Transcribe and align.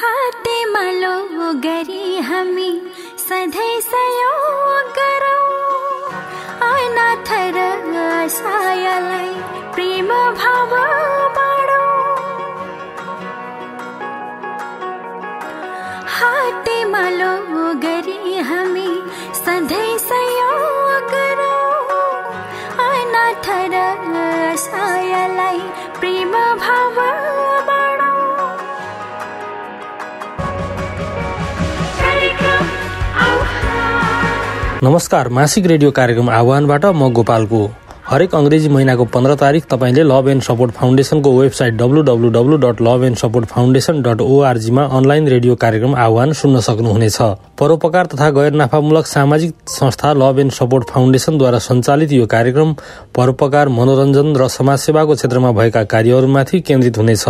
हाते 0.00 0.64
मलो 0.64 1.16
गरी 1.64 2.18
हमी 2.28 2.70
सधै 3.18 3.72
सहयोग 3.80 4.94
करो। 4.98 5.40
अनाथर 6.68 7.58
सायलाई 8.36 9.28
प्रेम 9.74 10.08
भावा 10.40 10.99
नमस्कार 34.82 35.28
मासिक 35.28 35.66
रेडियो 35.66 35.90
कार्यक्रम 35.90 36.28
आह्वानबाट 36.30 36.84
म 36.86 37.08
गोपालको। 37.12 37.58
हरेक 38.08 38.34
अङ्ग्रेजी 38.34 38.68
महिनाको 38.68 39.04
पन्ध्र 39.12 39.34
तारिक 39.40 39.64
तपाईँले 39.70 40.02
love 40.02 40.28
and 40.28 40.42
support 40.42 40.72
फाउन्डेसनको 40.72 41.30
website 41.30 41.74
W 41.76 42.02
W 42.02 42.30
W 42.36 42.56
dot 42.56 42.80
love 42.82 43.04
and 43.04 43.16
support 43.16 43.46
foundation 43.46 44.00
dot 44.02 44.20
ओआरजीमा 44.20 44.84
online 44.98 45.28
radio 45.28 45.56
कार्यक्रम 45.56 45.94
आह्वान 45.96 46.32
सुन्न 46.32 46.60
सक्नुहुनेछ। 46.68 47.18
परोपकार 47.60 48.06
तथा 48.06 48.30
गैर 48.30 48.52
नाफामूलक 48.56 49.06
सामाजिक 49.06 49.52
संस्था 49.68 50.12
लभ 50.22 50.38
एन्ड 50.40 50.52
सपोर्ट 50.52 50.88
फाउन्डेसनद्वारा 50.90 51.58
सञ्चालित 51.60 52.12
यो 52.12 52.26
कार्यक्रम 52.26 52.74
परोपकार 53.16 53.68
मनोरञ्जन 53.76 54.34
र 54.36 54.48
समाजसेवाको 54.48 55.14
क्षेत्रमा 55.14 55.52
भएका 55.60 55.84
कार्यहरूमाथि 55.92 56.60
केन्द्रित 56.62 56.98
हुनेछ। 56.98 57.28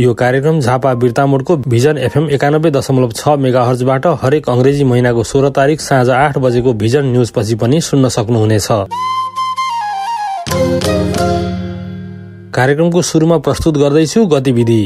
यो 0.00 0.12
कार्यक्रम 0.14 0.60
झापा 0.60 0.92
बिर्तामोडको 0.94 1.56
भिजन 1.68 1.98
एफएम 1.98 2.28
एकानब्बे 2.32 2.70
दशमलव 2.70 3.10
छ 3.16 3.28
मेगा 3.38 3.64
हर्जबाट 3.64 4.06
हरेक 4.22 4.48
अङ्ग्रेजी 4.48 4.84
महिनाको 4.84 5.22
सोह्र 5.22 5.50
तारिक 5.58 5.80
साँझ 5.80 6.08
आठ 6.10 6.38
बजेको 6.44 6.72
भिजन 6.82 7.04
न्युजपछि 7.06 7.54
पनि 7.60 7.80
सुन्न 7.80 8.08
सक्नुहुनेछ। 8.08 8.68
कार्यक्रमको 12.54 13.02
सुरुमा 13.02 13.38
प्रस्तुत 13.44 13.78
गर्दैछु 13.78 14.26
गतिविधि। 14.26 14.82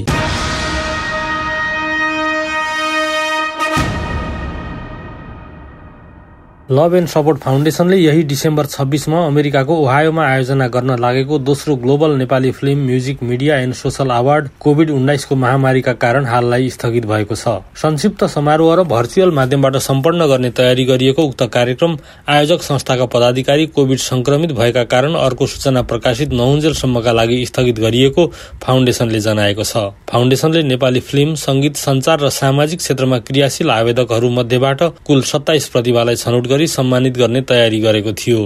लभ 6.71 6.95
एन्ड 6.95 7.09
सपोर्ट 7.09 7.39
फाउन्डेसनले 7.39 7.97
यही 7.97 8.23
डिसेम्बर 8.23 8.67
छब्बिसमा 8.67 9.19
अमेरिकाको 9.27 9.75
ओहायोमा 9.79 10.25
आयोजना 10.27 10.67
गर्न 10.75 10.97
लागेको 10.99 11.39
दोस्रो 11.39 11.75
global 11.77 12.11
Nepali 12.17 12.51
film 12.51 12.87
music 12.87 13.23
media 13.23 13.57
and 13.61 13.75
social 13.75 14.11
award 14.11 14.49
COVID 14.61 14.91
उन्नाइसको 14.91 15.37
महामारीका 15.37 15.93
कारण 15.95 16.27
हाललाई 16.27 16.69
स्थगित 16.71 17.07
भएको 17.07 17.35
छ। 17.35 17.49
संक्षिप्त 17.77 18.25
समारोह 18.27 18.75
र 18.75 18.83
भर्चुअल 18.85 19.31
माध्यमबाट 19.31 19.77
सम्पन्न 19.89 20.27
गर्ने 20.27 20.51
तयारी 20.51 20.85
गरिएको 20.85 21.23
उक्त 21.23 21.43
कार्यक्रम 21.53 21.97
आयोजक 22.29 22.63
संस्थाका 22.63 23.07
पदाधिकारी 23.13 23.67
कोविड 23.77 23.99
संक्रमित 23.99 24.53
भएका 24.57 24.85
कारण 24.95 25.15
अर्को 25.17 25.47
सूचना 25.47 25.83
प्रकाशित 25.85 26.33
नहुन्जेलसम्मका 26.33 27.13
लागि 27.13 27.45
स्थगित 27.47 27.81
गरिएको 27.81 28.27
फाउन्डेसनले 28.65 29.21
जनाएको 29.21 29.65
छ। 29.65 29.85
फाउन्डेसनले 30.09 30.63
नेपाली 30.63 31.01
फिल्म 31.03 31.35
संगीत 31.45 31.77
संचार 31.77 32.21
र 32.21 32.31
सामाजिक 32.33 32.79
क्षेत्रमा 32.79 33.19
क्रियाशील 33.29 33.71
आवेदकहरू 33.71 34.31
मध्येबाट 34.41 34.83
कुल 35.05 35.23
सत्ताइस 35.29 35.69
प्रतिभालाई 35.69 36.17
छनौट 36.17 36.53
गरी 36.55 36.67
सम्मानित 36.67 37.17
गर्ने 37.17 37.41
तयारी 37.41 37.79
गरेको 37.81 38.13
थियो। 38.13 38.41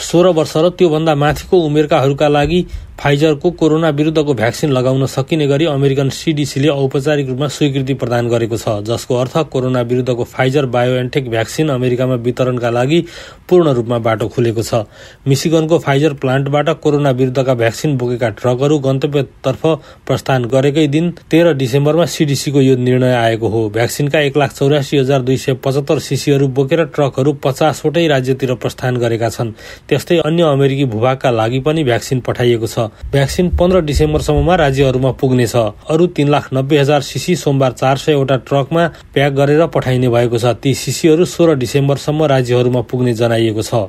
सोह्र 0.00 0.28
वर्ष 0.28 0.52
र 0.56 0.68
त्योभन्दा 0.70 1.14
माथिको 1.14 1.58
उमेरकाहरूका 1.60 2.28
लागि 2.28 2.60
फाइजरको 3.00 3.50
कोरोना 3.50 3.88
विरुद्धको 3.90 4.32
भ्याक्सिन 4.34 4.70
लगाउन 4.70 5.06
सकिने 5.06 5.46
गरी 5.48 5.66
अमेरिकन 5.66 6.08
सिडिसीले 6.10 6.68
औपचारिक 6.68 7.28
रूपमा 7.28 7.46
स्वीकृति 7.48 7.94
प्रदान 7.94 8.28
गरेको 8.28 8.56
छ 8.56 8.74
जसको 8.84 9.14
अर्थ 9.16 9.36
कोरोना 9.48 9.80
विरुद्धको 9.82 10.24
फाइजर 10.26 10.66
बायोएन्टेक 10.66 11.30
भ्याक्सिन 11.30 11.68
अमेरिकामा 11.70 12.14
वितरणका 12.20 12.70
लागि 12.70 13.00
पूर्ण 13.48 13.72
रूपमा 13.72 13.98
बाटो 13.98 14.28
खुलेको 14.28 14.62
छ। 14.62 14.84
मिसिगनको 15.24 15.78
फाइजर 15.78 16.12
प्लान्टबाट 16.20 16.68
कोरोना 16.82 17.10
विरुद्धका 17.10 17.54
भ्याक्सिन 17.54 17.96
बोकेका 17.96 18.28
ट्रकहरू 18.36 18.78
गन्तव्यतर्फ 18.78 19.64
प्रस्थान 20.06 20.44
गरेकै 20.52 20.86
दिन 20.88 21.10
तेह्र 21.30 21.52
डिसेम्बरमा 21.56 22.04
सिडिसीको 22.06 22.60
यो 22.60 22.76
निर्णय 22.78 23.14
आएको 23.14 23.48
हो। 23.48 23.68
भ्याक्सिनका 23.70 24.20
एक 24.20 24.36
लाख 24.36 24.52
चौरासी 24.52 24.98
हजार 24.98 25.22
दुई 25.22 25.36
सय 25.38 25.54
पचहत्तर 25.64 25.98
सिसीहरू 26.00 26.48
बोकेर 26.52 26.84
ट्रकहरू 26.92 27.32
पचासवटै 27.40 28.06
राज्यतिर 28.08 28.54
प्रस्थान 28.60 28.96
गरेका 29.00 29.28
छन्। 29.30 29.56
त्यस्तै 29.88 30.20
अन्य 30.20 30.52
अमेरिकी 30.52 30.84
भूभागका 30.84 31.30
लागि 31.32 31.60
पनि 31.64 31.84
भ्याक्सिन 31.84 32.20
पठाइएको 32.20 32.66
छ। 32.66 32.89
भ्याक्सिन 33.12 33.48
पन्ध्र 33.56 33.80
डिसेम्बरसम्ममा 33.80 34.54
राज्यहरूमा 34.54 35.10
पुग्नेछ। 35.12 35.56
अरू 35.90 36.06
तीन 36.06 36.28
लाख 36.28 36.48
नब्बे 36.54 36.78
हजार 36.78 37.00
सिसी 37.02 37.36
सोमबार 37.36 37.72
चार 37.72 37.96
सयवटा 37.96 38.36
ट्रकमा 38.36 38.86
प्याक 39.14 39.32
गरेर 39.32 39.66
पठाइने 39.66 40.08
भएको 40.08 40.38
छ। 40.38 40.54
ती 40.62 40.74
सिसीहरू 40.74 41.24
सोह्र 41.24 41.54
डिसेम्बरसम्म 41.54 42.24
राज्यहरूमा 42.24 42.80
पुग्ने 42.80 43.14
जनाइएको 43.14 43.62
छ। 43.62 43.88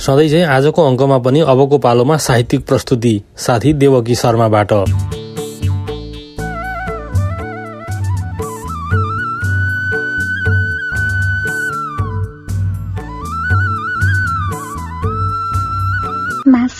सधैँ 0.00 0.28
चाहिँ 0.28 0.44
आजको 0.46 0.80
अङ्कमा 0.88 1.18
पनि 1.18 1.40
अबको 1.44 1.78
पालोमा 1.78 2.16
साहित्यिक 2.16 2.66
प्रस्तुति। 2.66 3.14
साथी 3.36 3.72
देवकी 3.72 4.14
शर्माबाट। 4.14 5.19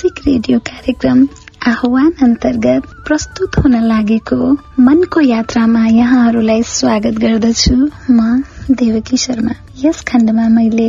मासिक 0.01 0.21
रेडियो 0.27 0.59
कार्यक्रम 0.67 1.19
आह्वान 1.69 2.13
अन्तर्गत 2.25 2.85
प्रस्तुत 3.07 3.57
हुन 3.59 3.75
लागेको 3.85 4.37
मनको 4.81 5.21
यात्रामा 5.21 5.85
यहाँहरूलाई 5.87 6.63
स्वागत 6.67 7.19
गर्दछु 7.25 7.77
म 8.11 8.41
देवकी 8.81 9.17
शर्मा। 9.17 9.53
यस 9.83 10.01
खण्डमा 10.09 10.49
मैले 10.57 10.89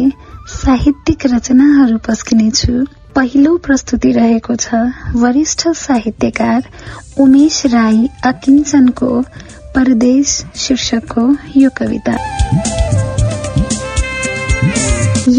साहित्यिक 0.54 1.26
रचनाहरू 1.34 1.98
पस्किनेछु। 2.08 2.86
पहिलो 3.16 3.58
प्रस्तुति 3.68 4.12
रहेको 4.20 4.56
छ 4.56 4.80
वरिष्ठ 5.26 5.68
साहित्यकार 5.82 6.72
उमेश 7.20 7.62
राई 7.76 8.08
अकिञ्चनको 8.24 9.12
परदेश 9.76 10.40
शीर्षकको 10.56 11.30
यो 11.58 11.70
कविता। 11.78 12.18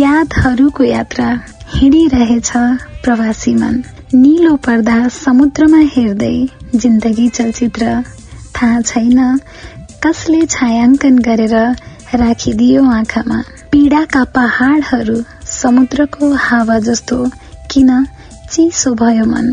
यादहरूको 0.04 0.84
यात्रा 0.84 1.34
हिँडिरहेछ 1.74 2.56
प्रवासी 3.04 3.54
मन 3.54 3.82
निलो 4.14 4.54
पर्दा 4.56 4.96
समुद्रमा 5.08 5.78
हेर्दै 5.94 6.34
जिन्दगी 6.74 7.28
चलचित्र 7.28 7.86
थाहा 8.56 8.80
छैन 8.80 9.18
कसले 10.04 10.40
छायाङ्कन 10.46 11.18
गरेर 11.18 11.54
राखिदियो 12.14 12.84
आँखामा। 12.90 13.38
पीडाका 13.72 14.22
पहाडहरू 14.36 15.16
समुद्रको 15.46 16.32
हावा 16.46 16.78
जस्तो 16.78 17.18
किन 17.70 17.90
चिसो 18.52 18.94
भयो 18.94 19.24
मन। 19.24 19.52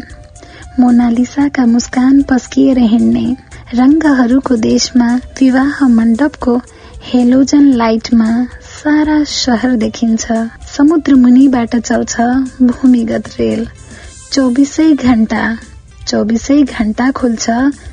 मोनालिसाका 0.80 1.66
मुस्कान 1.66 2.22
पस्किएर 2.22 2.80
हिँड्ने 2.94 3.26
रंगहरूको 3.74 4.56
देशमा 4.70 5.10
विवाह 5.40 5.88
मण्डपको 5.98 6.62
हेलोजन 7.04 7.66
लाइटमा 7.82 8.30
सारा 8.80 9.24
शहर 9.24 9.76
देखिन्छ। 9.76 10.32
समुद्र 10.78 11.16
मुनिबाट 11.16 11.76
चल्छ 11.76 12.22
भूमिगत 12.62 13.28
रेल। 13.40 13.68
चौबिसै 14.32 14.94
घण्टा 14.94 15.58
चौबिसै 16.08 16.64
घण्टा 16.64 17.10
खुल्छ 17.12 17.50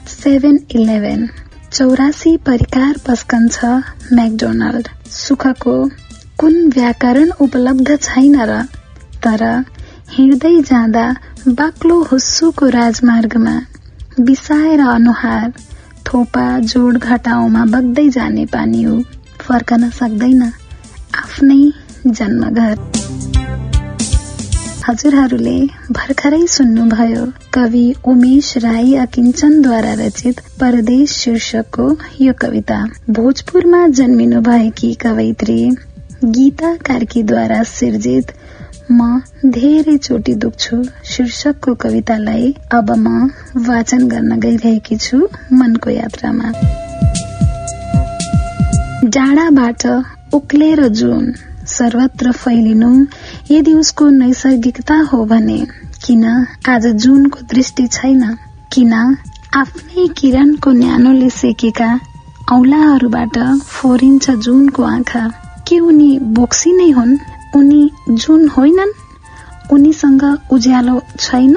सेभेन 0.08 0.60
इलेभेन। 0.70 1.28
चौरासी 1.72 2.36
परिकार 2.36 2.94
पस्कन्छ 3.06 3.64
म्याकडोनल्ड। 4.12 4.88
सुखको 5.10 5.74
कुन 6.38 6.68
व्याकरण 6.68 7.30
उपलब्ध 7.40 7.96
छैन 8.02 8.36
र? 8.40 8.62
तर 9.24 9.42
हिँड्दै 10.10 10.60
जाँदा 10.62 11.06
बाक्लो 11.48 12.02
हुस्सुको 12.02 12.68
राजमार्गमा 12.68 13.56
बिसाएर 14.20 14.80
अनुहार 14.80 15.52
थोपा 16.06 16.46
जोड 16.60 16.98
घटाउमा 16.98 17.64
बग्दै 17.64 18.08
जाने 18.08 18.46
पानी 18.46 18.82
हो। 18.82 19.02
फर्कन 19.40 19.90
सक्दैन। 19.90 20.52
आफ्नै 21.16 21.62
जन्मघर। 22.06 22.76
हजुरहरूले 24.88 25.56
भर्खरै 25.90 26.46
सुन्नुभयो 26.46 27.22
कवि 27.54 27.84
उमेश 28.04 28.56
राई 28.64 28.94
अकिञ्चनद्वारा 29.04 29.92
रचित 30.00 30.40
परदेश 30.60 31.12
शीर्षकको 31.12 31.86
यो 32.20 32.32
कविता। 32.40 32.78
भोजपुरमा 33.10 33.86
जन्मिनु 33.98 34.40
भएकी 34.40 34.92
कवयित्री 34.94 35.60
गीता 36.24 36.74
कार्कीद्वारा 36.86 37.62
सिर्जित 37.62 38.32
म 38.90 39.20
धेरै 39.54 39.96
चोटि 39.98 40.34
दुख्छु 40.42 40.76
शीर्षकको 41.04 41.74
कवितालाई 41.74 42.54
अब 42.72 42.90
म 42.98 43.30
वाचन 43.68 44.08
गर्न 44.08 44.38
गइरहेकी 44.40 44.96
छु 44.96 45.18
मनको 45.52 45.90
यात्रामा। 45.90 46.52
डाँडाबाट 49.16 49.86
उक्लेर 50.34 50.88
जुन 50.88 51.34
सर्वत्र 51.66 52.32
फैलिनु 52.32 53.06
यदि 53.50 53.72
उसको 53.74 54.08
नैसर्गिकता 54.08 54.94
हो 54.94 55.24
भने 55.24 55.66
किन 56.06 56.46
आज 56.68 56.86
जुनको 56.86 57.38
दृष्टि 57.54 57.86
छैन? 57.86 58.36
किन 58.72 58.92
आफ्नै 59.54 60.08
किरणको 60.08 60.72
न्यानोले 60.72 61.30
सेकेका 61.30 62.00
औलाहरूबाट 62.52 63.38
फोरिन्छ 63.60 64.30
जुनको 64.30 64.82
आँखा? 64.82 65.28
के 65.68 65.78
उनी 65.78 66.18
बोक्सी 66.18 66.72
नै 66.72 66.90
हुन्? 66.90 67.18
उनी 67.56 67.90
जुन 68.10 68.48
होइनन्? 68.48 68.92
उनीसँग 69.72 70.38
उज्यालो 70.50 71.02
छैन? 71.18 71.56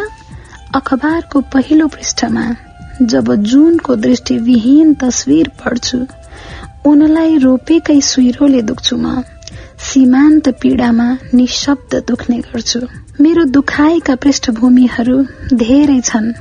अखबारको 0.76 1.42
पहिलो 1.42 1.88
पृष्ठमा 1.88 2.56
जब 3.02 3.36
जुनको 3.36 3.96
दृष्टिविहीन 3.96 4.94
तस्विर 4.94 5.48
पढ्छु 5.48 6.06
उनलाई 6.86 7.38
रोपेकै 7.38 8.02
सुइरोले 8.02 8.62
दुख्छु 8.62 8.98
म। 8.98 9.24
सीमान्त 9.80 10.50
पीडामा 10.50 11.18
निशब्द 11.34 11.96
दुख्ने 12.08 12.38
गर्छु। 12.38 12.80
मेरो 13.22 13.44
दुखाएका 13.44 14.16
पृष्ठभूमिहरू 14.16 15.26
धेरै 15.54 16.02
छन्। 16.02 16.34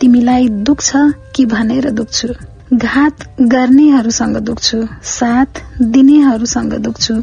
तिमीलाई 0.00 0.48
दुख्छ 0.48 0.90
कि 1.34 1.46
भनेर 1.46 1.90
दुख्छु। 1.90 2.28
घात 2.74 3.16
गर्नेहरूसँग 3.40 4.36
दुख्छु। 4.36 4.88
साथ 5.02 5.62
दिनेहरूसँग 5.82 6.72
दुख्छु। 6.72 7.22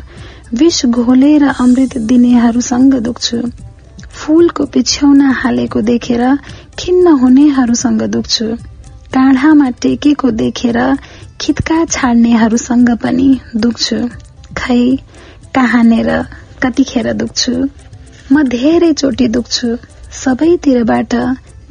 विष 0.53 0.85
घोलेर 0.85 1.43
अमृत 1.43 1.97
दिनेहरूसँग 1.97 2.93
दुख्छु। 2.93 3.37
फूलको 4.11 4.65
पिछ्यौना 4.65 5.31
हालेको 5.31 5.81
देखेर 5.81 6.37
खिन्न 6.79 7.07
हुनेहरूसँग 7.07 8.01
दुख्छु। 8.01 8.45
काँढामा 9.13 9.69
टेकेको 9.69 10.31
देखेर 10.31 10.77
खित्का 11.41 11.85
छाड्नेहरूसँग 11.85 12.89
पनि 13.03 13.29
दुख्छु। 13.55 13.95
खै 14.57 14.81
कहाँनेर 15.55 16.09
कतिखेर 16.63 17.13
दुख्छु? 17.13 17.53
म 18.31 18.43
धेरै 18.47 18.91
चोटि 18.93 19.27
दुख्छु। 19.27 19.69
सबैतिरबाट 20.13 21.15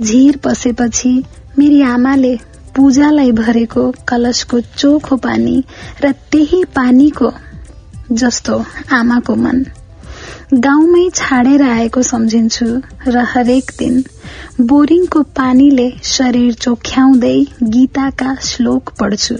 झिर 0.02 0.36
पसेपछि 0.36 1.12
मेरी 1.58 1.80
आमाले 1.82 2.34
पूजालाई 2.76 3.32
भरेको 3.32 3.84
कलशको 4.08 4.60
चोखो 4.60 5.16
पानी 5.16 5.56
र 6.04 6.12
त्यही 6.32 6.64
पानीको 6.76 7.32
जस्तो 8.12 8.64
आमाको 8.92 9.34
मन 9.34 9.64
गाउँमै 10.52 11.02
छाडेर 11.14 11.62
आएको 11.62 12.02
सम्झिन्छु 12.02 12.66
र 13.06 13.18
हरेक 13.18 13.70
दिन 13.78 14.02
बोरिङको 14.60 15.22
पानीले 15.22 15.84
शरीर 16.04 16.54
चोख्याउँदै 16.54 17.46
गीताका 17.62 18.34
श्लोक 18.42 18.90
पढ्छु। 19.00 19.36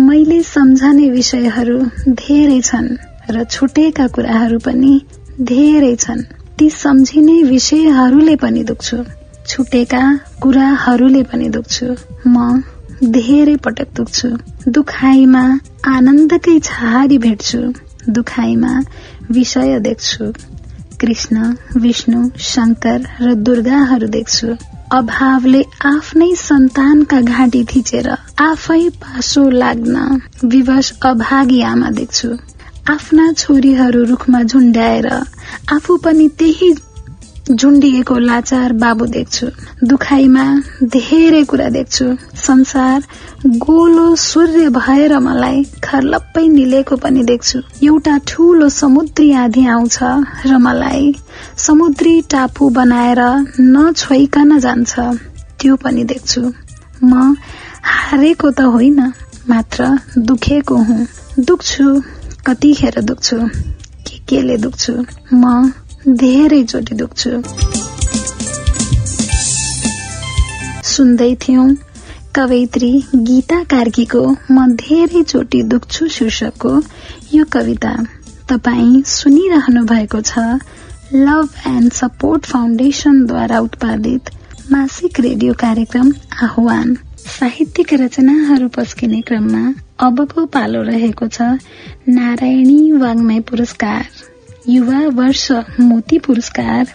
मैले 0.00 0.42
सम्झने 0.42 1.08
विषयहरू 1.10 1.78
धेरै 2.08 2.60
छन् 2.60 2.88
र 3.30 3.44
छुटेका 3.44 4.06
कुराहरू 4.06 4.58
पनि 4.58 5.00
धेरै 5.42 5.96
छन्। 5.96 6.22
ती 6.58 6.70
सम्झिने 6.70 7.42
विषयहरूले 7.42 8.36
पनि 8.36 8.64
दुख्छु। 8.64 9.02
छुटेका 9.48 10.04
कुराहरूले 10.42 11.22
पनि 11.22 11.48
दुख्छु। 11.48 11.86
म 12.26 12.62
धेरै 13.10 13.56
पटक 13.56 13.88
दुख्छु। 13.96 14.28
दुखाइमा 14.68 15.44
आनन्दकै 15.86 16.58
छहारी 16.60 17.18
भेट्छु। 17.18 17.72
दुखाइमा 18.08 18.82
विषय 19.30 19.78
देख्छु। 19.80 20.32
कृष्ण 21.00 21.54
विष्णु 21.76 22.30
शंकर 22.38 23.06
र 23.20 23.34
दुर्गाहरू 23.34 24.06
देख्छु। 24.06 24.56
अभावले 24.92 25.62
आफ्नै 25.84 26.34
सन्तानका 26.34 27.20
घाँटी 27.20 27.64
थिचेर 27.64 28.08
आफै 28.38 28.88
पासो 28.88 29.50
लाग्न 29.50 30.20
विवश 30.44 30.92
अभागी 31.02 31.62
आमा 31.62 31.90
देख्छु। 31.90 32.36
आफ्ना 32.88 33.32
छोरीहरू 33.32 34.04
रुखमा 34.04 34.42
झुन्ड्याएर 34.42 35.06
आफू 35.72 35.96
पनि 35.96 36.28
त्यही 36.28 36.74
झुन्डिएको 37.50 38.18
लाचार 38.18 38.72
बाबु 38.72 39.06
देख्छु। 39.06 39.46
दुखाइमा 39.84 40.44
धेरै 40.84 41.44
कुरा 41.44 41.68
देख्छु। 41.68 42.04
संसार 42.46 43.02
गोलो 43.46 44.16
सूर्य 44.16 44.68
भएर 44.68 45.18
मलाई 45.18 45.64
खरलप्पै 45.84 46.46
निलेको 46.48 46.96
पनि 46.96 47.22
देख्छु। 47.24 47.58
एउटा 47.82 48.18
ठूलो 48.26 48.68
समुद्री 48.68 49.32
आधी 49.32 49.66
आउँछ 49.66 49.98
र 50.46 50.58
मलाई 50.58 51.14
समुद्री 51.56 52.20
टापु 52.30 52.68
बनाएर 52.68 53.20
नछोइकन 53.60 54.58
जान्छ। 54.58 54.94
त्यो 55.60 55.76
पनि 55.76 56.04
देख्छु। 56.04 56.42
म 57.04 57.34
हारेको 57.82 58.50
त 58.50 58.60
होइन 58.60 59.00
मात्र 59.48 59.98
दुखेको 60.18 60.76
हुँ। 60.76 61.06
दुख्छु 61.40 62.02
कतिखेर 62.46 63.00
दुख्छु? 63.00 63.36
के 64.06 64.16
केले 64.28 64.56
दुख्छु? 64.56 64.92
म 65.34 65.72
धेरैचोटि 66.08 66.94
दुख्छु। 66.94 67.30
सुन्दै 70.88 71.34
थियौं 71.42 71.66
कवयित्री 72.36 72.92
गीता 73.14 73.62
कार्कीको 73.72 74.22
म 74.50 74.66
धेरैचोटि 74.82 75.62
दुख्छु 75.72 76.08
शीर्षकको 76.16 76.72
यो 77.34 77.44
कविता। 77.52 77.92
तपाई 78.48 79.02
सुनिरहनु 79.06 79.84
भएको 79.92 80.20
छ 80.20 80.38
लभ 81.12 81.48
एन्ड 81.66 81.92
सपोर्ट 81.92 82.46
फाउन्डेशनद्वारा 82.46 83.58
उत्पादित 83.60 84.30
मासिक 84.72 85.20
रेडियो 85.20 85.52
कार्यक्रम 85.60 86.12
आह्वान। 86.42 86.96
साहित्यिक 87.28 87.92
रचनाहरू 88.00 88.68
पस्किने 88.76 89.20
क्रममा 89.28 89.62
अबको 90.06 90.46
पालो 90.56 90.82
रहेको 90.82 91.28
छ 91.28 91.52
नारायणी 92.08 92.80
वाङ्मय 93.04 93.40
पुरस्कार। 93.50 94.04
युवा 94.68 95.00
वर्ष 95.08 95.52
मोती 95.80 96.18
पुरस्कार 96.18 96.86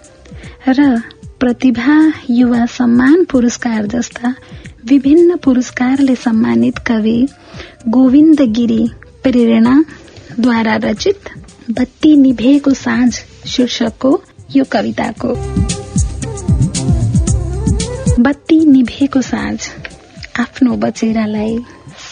र 0.70 1.02
प्रतिभा 1.40 2.14
युवा 2.30 2.66
सम्मान 2.66 3.24
पुरस्कार 3.24 3.86
जस्ता 3.86 4.36
विभिन्न 4.86 5.38
पुरस्कारले 5.38 6.16
सम्मानित 6.16 6.78
कवि 6.78 7.28
गोविन्द 7.88 8.42
गिरी 8.42 8.88
प्रेरणाद्वारा 9.24 10.76
रचित 10.76 11.30
बत्ती 11.72 12.16
निभेको 12.18 12.74
साँझ 12.74 13.14
शीर्षकको 13.48 14.24
यो 14.56 14.64
कविताको। 14.72 15.36
बत्ती 18.24 18.66
निभेको 18.66 19.22
साँझ 19.22 19.60
आफ्नो 20.40 20.76
बचेरालाई 20.76 21.60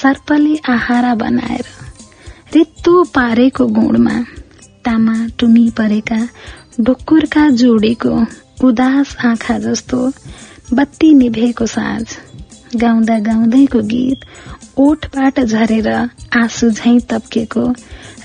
सर्पले 0.02 0.56
आहारा 0.70 1.16
बनाएर 1.16 1.66
रित्तो 2.56 3.04
पारेको 3.04 3.66
गुणमा 3.66 4.24
तामा 4.86 5.16
टुमी 5.40 5.70
परेका 5.78 6.20
ढुकुरका 6.82 7.50
जोडेको 7.60 8.14
उदास 8.68 9.16
आँखा 9.26 9.58
जस्तो 9.60 10.00
बत्ती 10.74 11.14
निभेको 11.14 11.66
साँझ 11.66 12.06
गाउँदा 12.82 13.18
गाउँदैको 13.20 13.82
गीत 13.92 14.26
ओठबाट 14.78 15.40
झरेर 15.40 15.88
आँसु 15.88 16.70
झैं 16.70 17.00
तप्केको 17.10 17.66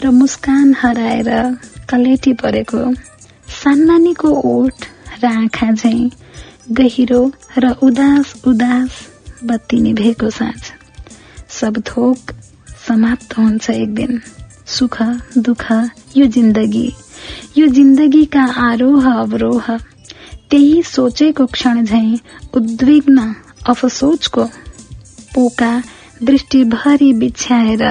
र 0.03 0.11
मुस्कान 0.21 0.75
हराएर 0.81 1.31
कलेटी 1.91 2.33
परेको 2.43 2.83
सान्नानीको 3.63 4.31
ओठ 4.55 4.89
र 5.23 5.27
आँखा 5.27 5.71
झैं 5.73 6.11
गहिरो 6.79 7.23
र 7.59 7.71
उदास 7.83 8.35
उदास 8.47 8.99
बत्ती 9.45 9.81
निभेको 9.81 10.31
साँझ। 10.31 10.61
सब 11.61 11.83
थोक 11.87 12.33
समाप्त 12.89 13.39
हुन्छ 13.39 13.71
एक 13.71 13.95
दिन। 13.95 14.21
सुख 14.69 14.97
दुख 15.47 15.65
यो 16.17 16.27
जिन्दगी। 16.35 16.87
यो 17.59 17.67
जिन्दगीका 17.77 18.45
आरोह 18.63 19.11
अवरोह। 19.13 19.67
त्यही 20.51 20.83
सोचेको 20.83 21.47
क्षण 21.55 21.85
झै 21.85 22.07
उद्विग्न 22.57 23.33
अफसोचको 23.69 24.45
पोका 25.35 25.73
दृष्टिभरि 26.23 27.13
बिछ्याएर 27.13 27.85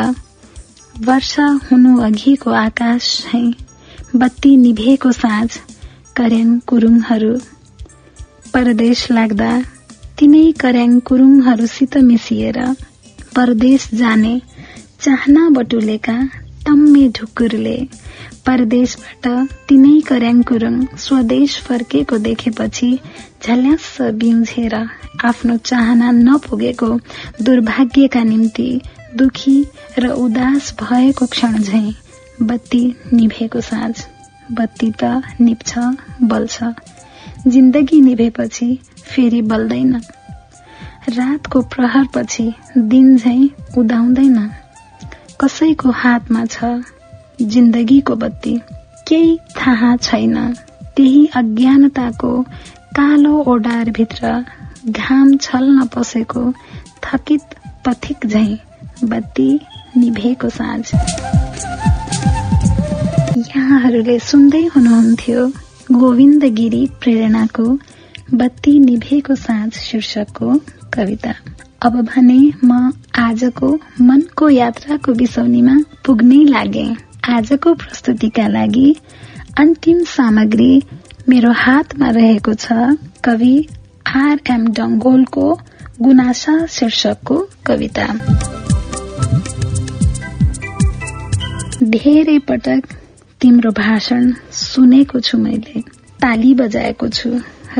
वर्षा 1.05 1.47
हुनु 1.65 1.97
अघिको 2.01 2.51
आकाश 2.61 3.09
है 3.33 3.43
बत्ती 4.15 4.55
निभेको 4.57 5.11
साँझ 5.11 5.49
कर्याङ 6.15 6.57
कुरुङहरू। 6.67 7.35
परदेश 8.53 9.05
लाग्दा 9.11 9.51
तिनै 10.19 10.45
कर्याङ 10.61 10.99
कुरुङहरूसित 11.07 11.97
मिसिएर 12.03 12.59
परदेश 13.35 13.89
जाने 13.93 14.35
चाहना 15.01 15.49
बटुलेका 15.49 16.17
टम्मे 16.67 17.07
ढुकुरले 17.09 17.77
परदेशबाट 18.47 19.27
तिनै 19.69 19.95
कर्याङ 20.07 20.41
कुरुङ 20.49 20.75
स्वदेश 21.05 21.57
फर्केको 21.61 22.17
देखेपछि 22.27 22.89
झल्यास 23.43 23.87
बिउझेर 24.21 24.75
आफ्नो 25.25 25.57
चाहना 25.69 26.11
नपुगेको 26.11 26.89
दुर्भाग्यका 27.41 28.23
निम्ति 28.23 28.69
दुखी 29.15 29.57
र 29.99 30.11
उदास 30.23 30.73
भएको 30.81 31.25
क्षण 31.25 31.57
झै 31.61 31.85
बत्ती 32.41 32.83
निभेको 33.13 33.61
साँझ। 33.61 33.95
बत्ती 34.51 34.91
त 35.03 35.21
निप्छ 35.41 35.77
बल्छ। 36.23 36.63
जिन्दगी 37.47 38.01
निभेपछि 38.01 38.67
फेरि 39.01 39.41
बल्दैन। 39.41 39.95
रातको 41.09 41.61
प्रहरपछि 41.73 42.53
दिन 42.77 43.17
झै 43.17 43.39
उदाउँदैन। 43.77 44.37
कसैको 45.41 45.91
हातमा 45.93 46.43
छ 46.45 46.67
जिन्दगीको 47.53 48.15
बत्ती। 48.21 48.53
केही 49.07 49.37
थाहा 49.57 49.95
छैन। 49.97 50.37
त्यही 50.95 51.25
अज्ञानताको 51.35 52.31
कालो 52.97 53.33
ओडारभित्र 53.51 54.31
घाम 54.89 55.35
छल्न 55.37 55.85
पसेको 55.95 56.41
थकित 57.03 57.55
पथिक 57.85 58.25
झै 58.27 58.49
बत्ती 59.11 59.49
निभेको 59.97 60.49
साँझ। 60.49 60.85
यहाँहरूले 63.37 64.17
सुन्दै 64.19 64.63
हुनुहुन्थ्यो 64.75 65.47
गोविन्द 65.91 66.43
गिरी 66.57 66.85
प्रेरणाको 67.01 67.67
बत्ती 68.33 68.77
निभेको 68.79 69.35
साँझ 69.35 69.71
शीर्षकको 69.73 70.55
कविता। 70.93 71.33
अब 71.85 71.95
भने 72.01 72.39
म 72.63 72.91
आजको 73.19 73.67
मनको 74.01 74.49
यात्राको 74.49 75.13
बिसौनीमा 75.13 75.75
पुग्नै 76.05 76.43
लागे। 76.45 76.85
आजको 77.29 77.73
प्रस्तुतिका 77.81 78.47
लागि 78.47 78.87
अन्तिम 79.59 80.03
सामग्री 80.13 80.71
मेरो 81.29 81.51
हातमा 81.63 82.09
रहेको 82.17 82.53
छ 82.63 82.77
कवि 83.25 83.53
आर 84.15 84.39
एम 84.53 84.65
डङ्गोलको 84.79 85.45
गुनासा 86.01 86.55
शीर्षकको 86.77 87.37
कविता। 87.67 88.07
धेरै 91.95 92.37
पटक 92.49 92.97
तिम्रो 93.41 93.71
भाषण 93.83 94.31
सुनेको 94.63 95.19
छु 95.29 95.37
मैले 95.37 95.81
ताली 96.21 96.53
बजाएको 96.61 97.07
छु 97.19 97.29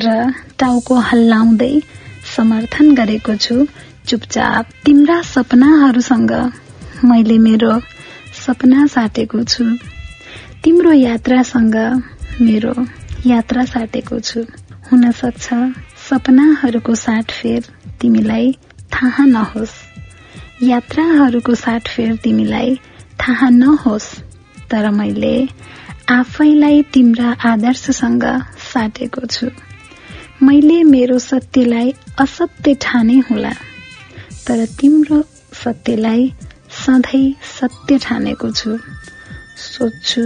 र 0.06 0.16
टाउको 0.60 0.96
हल्लाउँदै 1.10 1.74
समर्थन 2.36 2.96
गरेको 2.96 3.36
छु। 3.44 3.56
चुपचाप 4.08 4.66
तिम्रा 4.86 5.22
सपनाहरूसँग 5.22 6.32
मैले 7.06 7.38
मेरो 7.38 7.80
सपना 8.46 8.86
साटेको 8.88 9.44
छु। 9.44 9.64
तिम्रो 10.64 10.92
यात्रासँग 10.92 11.76
मेरो 12.42 12.74
यात्रा 13.26 13.66
साटेको 13.66 14.20
छु। 14.20 14.46
हुन 14.92 15.12
सक्छ 15.12 15.54
सपनाहरूको 16.10 16.96
साटफेर 16.96 17.68
तिमीलाई 18.02 18.52
थाहा 18.94 19.26
नहोस्। 19.26 19.76
यात्राहरूको 20.64 21.56
साटफेर 21.56 22.16
तिमीलाई 22.16 22.76
थाहा 23.20 23.50
नहोस्। 23.50 24.10
तर 24.72 24.90
मैले 24.90 25.48
आफैलाई 26.10 26.82
तिम्रा 26.82 27.36
आदर्शसँग 27.46 28.24
साटेको 28.74 29.26
छु। 29.26 29.48
मैले 30.44 30.84
मेरो 30.84 31.20
सत्यलाई 31.20 31.94
असत्य 32.20 32.74
ठाने 32.82 33.20
होला। 33.20 33.52
तर 34.48 34.66
तिम्रो 34.80 35.22
सत्यलाई 35.64 36.32
सधैँ 36.82 37.26
सत्य 37.60 37.98
ठानेको 38.04 38.52
छु। 38.52 38.78
सोध्छु 39.58 40.24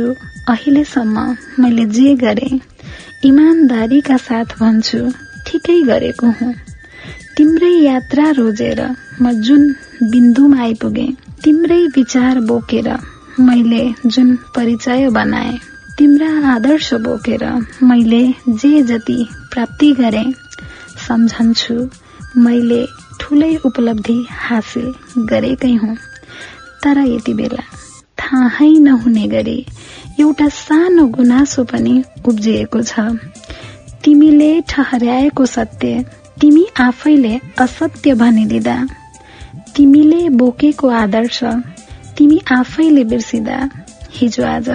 अहिलेसम्म 0.54 1.18
मैले 1.60 1.86
जे 1.98 2.14
गरे 2.24 2.50
इमान्दारीका 3.26 4.18
साथ 4.28 4.58
भन्छु 4.60 5.00
ठिकै 5.48 5.82
गरेको 5.84 6.28
हुँ। 6.40 6.54
तिम्रै 7.38 7.74
यात्रा 7.84 8.30
रोजेर 8.38 8.82
म 9.22 9.32
जुन 9.46 9.64
बिन्दुमा 10.12 10.62
आइपुगे 10.62 11.08
तिम्रै 11.44 11.82
विचार 11.96 12.40
बोकेर 12.50 12.90
मैले 13.40 13.84
जुन 14.06 14.36
परिचय 14.56 15.10
बनाए 15.18 15.58
तिम्रा 15.98 16.32
आदर्श 16.54 16.94
बोकेर 17.06 17.44
मैले 17.84 18.24
जे 18.50 18.82
जति 18.84 19.20
प्राप्ति 19.54 19.92
गरे 19.94 20.24
सम्झन्छु 21.08 21.76
मैले 22.38 22.82
ठुलै 23.22 23.54
उपलब्धि 23.66 24.18
हासिल 24.46 24.88
गरेकै 25.32 25.74
हुँ। 25.82 25.96
तर 26.84 26.98
यति 27.08 27.34
बेला 27.40 27.64
थाहै 28.22 28.72
नहुने 28.88 29.26
गरी 29.28 29.60
एउटा 30.20 30.48
सानो 30.56 31.06
गुनासो 31.18 31.64
पनि 31.72 31.94
उब्जिएको 32.30 32.82
छ। 32.84 33.06
तिमीले 34.04 34.50
ठहर्याएको 34.70 35.46
सत्य 35.46 36.04
तिमी 36.42 36.66
आफैले 36.80 37.34
असत्य 37.60 38.14
भनिदिँदा 38.22 38.76
तिमीले 39.76 40.22
बोकेको 40.42 40.90
आदर्श 41.04 41.40
तिमी 42.18 42.40
आफैले 42.52 43.04
बिर्सिँदा 43.12 43.58
हिजो 44.18 44.44
आज 44.46 44.70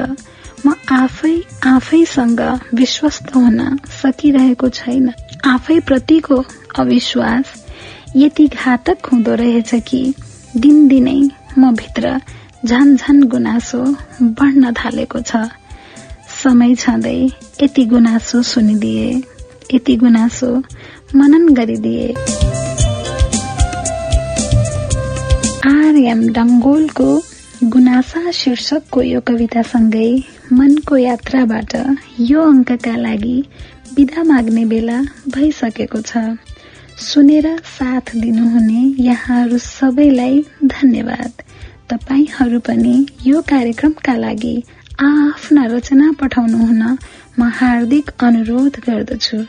म 0.66 0.72
आफै 0.92 1.34
आफैसँग 1.66 2.40
विश्वस्त 2.74 3.34
हुन 3.34 3.60
सकिरहेको 3.98 4.68
छैन। 4.78 5.12
आफै 5.46 5.78
प्रतिको 5.88 6.36
अविश्वास 6.78 7.44
यति 8.14 8.46
घातक 8.48 9.06
हुँदो 9.12 9.34
रहेछ 9.34 9.74
कि 9.88 10.00
दिनदिनै 10.56 11.20
म 11.58 11.72
भित्र 11.76 12.18
झन 12.64 12.96
झन 12.96 13.22
गुनासो 13.28 13.82
बढ्न 14.22 14.72
थालेको 14.72 15.20
छ। 15.20 15.36
समय 16.42 16.74
छँदै 16.74 17.18
यति 17.62 17.84
गुनासो 17.92 18.42
सुनिदिए 18.42 19.10
यति 19.74 19.96
गुनासो 19.96 20.50
मनन 21.16 21.48
गरिदिए। 21.54 22.08
आरएम 25.70 26.26
डङ्गोलको 26.32 27.08
गुनासा 27.64 28.30
शीर्षकको 28.30 29.02
यो 29.02 29.20
कवितासँगै 29.28 30.10
मनको 30.52 30.96
यात्राबाट 30.96 31.76
यो 32.30 32.42
अङ्कका 32.50 32.96
लागि 32.96 33.38
विदा 33.96 34.22
माग्ने 34.22 34.64
बेला 34.64 35.00
भइसकेको 35.34 36.00
छ। 36.00 36.26
सुनेर 36.98 37.46
साथ 37.64 38.14
दिनुहुने 38.16 38.82
यहाँहरू 39.04 39.58
सबैलाई 39.58 40.38
धन्यवाद। 40.64 41.42
तपाईँहरू 41.90 42.60
पनि 42.60 42.94
यो 43.26 43.40
कार्यक्रमका 43.40 44.14
लागि 44.16 44.54
आफ्ना 45.00 45.64
रचना 45.66 46.10
पठाउनुहुन 46.20 46.82
म 47.38 47.50
हार्दिक 47.58 48.10
अनुरोध 48.18 48.80
गर्दछु। 48.88 49.44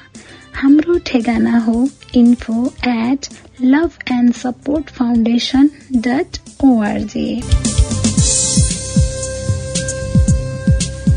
हाम्रो 0.55 0.97
ठेगाना 1.07 1.57
हो 1.59 1.87
info 2.15 2.65
at 2.87 3.27
love 3.63 3.91
and 4.11 4.33
support 4.33 4.89
foundation 4.89 5.69
dot 5.97 6.39
org 6.63 7.29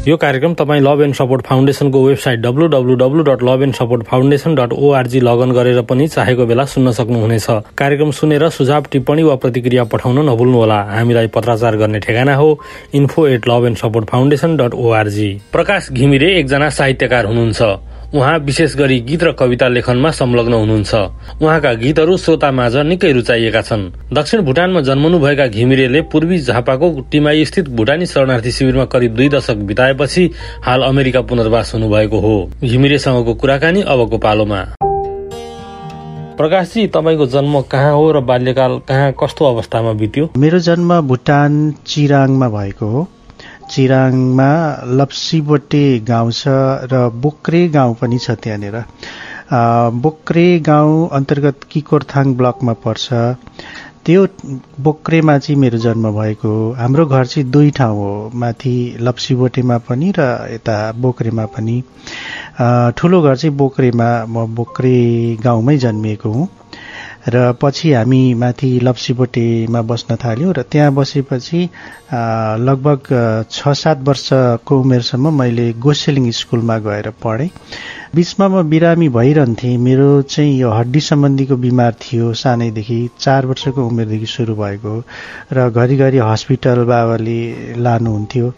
यो 0.08 0.16
कार्यक्रम 0.16 0.52
तपाईँ 0.54 0.80
love 0.80 1.00
and 1.02 1.14
support 1.14 1.42
फाउन्डेसनको 1.46 2.00
website 2.02 2.38
W 2.40 2.66
W 2.72 2.94
W 2.96 3.22
dot 3.22 3.42
love 3.44 3.62
and 3.62 3.74
support 3.74 4.04
foundation 4.08 4.54
dot 4.54 4.72
org 4.72 5.20
login 5.20 5.52
गरेर 5.52 5.80
पनि 5.90 6.06
चाहेको 6.08 6.46
बेला 6.46 6.64
सुन्न 6.64 6.92
सक्नुहुनेछ। 6.92 7.46
कार्यक्रम 7.78 8.10
सुनेर 8.10 8.48
सुझाव 8.48 8.84
टिप्पणी 8.92 9.22
वा 9.22 9.34
प्रतिक्रिया 9.44 9.84
पठाउन 9.92 10.18
नभुल्नुहोला। 10.28 10.80
हामीलाई 10.96 11.26
पत्राचार 11.36 11.76
गर्ने 11.76 11.98
ठेगाना 12.00 12.34
हो। 12.34 12.48
Info 12.94 13.26
at 13.26 13.48
love 13.48 13.66
and 13.66 13.76
support 13.76 14.08
foundation 14.10 14.56
dot 14.56 14.74
org 14.74 15.30
Prakash 15.52 15.92
Ghimire 15.92 16.34
एकजना 16.38 16.70
साहित्यकार 16.80 17.26
हुनुहुन्छ। 17.26 17.60
उहाँ 18.14 18.38
विशेष 18.38 18.74
गरी 18.76 18.98
गीत 19.00 19.22
र 19.22 19.32
कविता 19.32 19.68
लेखनमा 19.68 20.10
संलग्न 20.10 20.52
हुनुहुन्छ। 20.52 20.94
उहाँका 21.42 21.72
गीतहरू 21.72 22.16
श्रोता 22.16 22.50
माझ 22.50 22.76
निकै 22.76 23.12
रुचाइएका 23.12 23.62
छन्। 23.62 24.14
दक्षिण 24.14 24.40
भुटानमा 24.40 24.80
जन्मनुभएका 24.80 25.46
घिमिरेले 25.46 26.00
पूर्वी 26.02 26.38
झापाको 26.38 26.90
टिमाई 27.10 27.44
स्थित 27.44 27.68
भुटानी 27.68 28.06
शरणार्थी 28.06 28.50
शिविरमा 28.50 28.84
करिब 28.84 29.14
दुई 29.14 29.28
दशक 29.28 29.56
बिताएपछि 29.62 30.30
हाल 30.62 30.82
अमेरिका 30.82 31.20
पुनर्वास 31.20 31.74
हुनुभएको 31.74 32.18
हो। 32.18 32.50
घिमिरेसँगको 32.64 33.34
कुराकानी 33.34 33.82
अबको 33.82 34.18
पालोमा। 34.18 34.64
प्रकाशजी 36.36 36.86
तपाईँको 36.86 37.26
जन्म 37.26 37.60
कहाँ 37.60 37.92
हो 37.94 38.12
र 38.12 38.20
बाल्यकाल 38.20 38.78
कहाँ 38.88 39.12
कस्तो 39.22 39.44
अवस्थामा 39.44 39.92
बित्यो? 39.92 40.28
मेरो 40.36 40.58
जन्म 40.58 41.00
भुटान 41.00 41.74
चिराङमा 41.86 42.48
भएको 42.48 42.86
हो। 42.86 43.08
चिराङमा 43.70 44.50
लप्सीबोटे 44.98 45.84
गाउँ 46.08 46.30
छ 46.32 46.54
र 46.92 47.08
बोक्रे 47.22 47.60
गाउँ 47.76 47.94
पनि 48.00 48.18
छ 48.18 48.30
त्यहाँनिर। 48.42 48.76
बोक्रे 50.04 50.46
गाउँ 50.66 51.08
अन्तर्गत 51.12 51.64
किकोरथाङ 51.70 52.34
ब्लकमा 52.34 52.72
पर्छ। 52.84 53.08
त्यो 54.06 54.26
बोक्रेमा 54.80 55.36
चाहिँ 55.38 55.58
मेरो 55.60 55.78
जन्म 55.78 56.10
भएको 56.18 56.48
हो। 56.48 56.72
हाम्रो 56.78 57.06
घर 57.06 57.26
चाहिँ 57.26 57.50
दुई 57.50 57.70
ठाउँ 57.78 57.98
हो। 57.98 58.30
माथि 58.34 58.74
लप्सीबोटेमा 59.00 59.78
पनि 59.88 60.12
र 60.18 60.20
यता 60.54 60.76
बोक्रेमा 61.02 61.44
पनि। 61.54 61.76
ठुलो 62.98 63.22
घर 63.22 63.36
चाहिँ 63.36 63.56
बोक्रेमा। 63.56 64.08
म 64.28 64.46
बोक्रे 64.54 64.96
गाउँमै 65.44 65.76
जन्मिएको 65.78 66.32
हुँ। 66.32 66.48
र 67.28 67.52
पछि 67.60 67.92
हामी 67.92 68.22
माथि 68.34 68.70
लप्सीबोटेमा 68.82 69.80
बस्न 69.90 70.16
थाल्यौँ 70.24 70.52
र 70.58 70.62
त्यहाँ 70.72 70.92
बसेपछि 70.94 71.60
लगभग 72.66 73.00
छ 73.50 73.72
सात 73.82 73.98
वर्षको 74.08 74.80
उमेरसम्म 74.80 75.32
मैले 75.38 75.72
गोसेलिङ 75.78 76.30
स्कुलमा 76.40 76.78
गएर 76.86 77.10
पढेँ। 77.22 77.50
बिचमा 78.14 78.46
म 78.48 78.62
बिरामी 78.70 79.08
भइरहन्थेँ। 79.08 79.76
मेरो 79.78 80.10
चाहिँ 80.22 80.58
यो 80.60 80.70
हड्डी 80.70 81.00
सम्बन्धीको 81.00 81.56
बिमार 81.56 81.92
थियो। 82.02 82.32
सानैदेखि 82.34 82.98
चार 83.20 83.46
वर्षको 83.46 83.86
उमेरदेखि 83.86 84.26
सुरु 84.26 84.54
भएको 84.54 84.94
र 85.52 85.70
घरिघरि 85.70 86.18
हस्पिटल 86.18 86.84
बाबाले 86.90 87.40
लानुहुन्थ्यो 87.78 88.52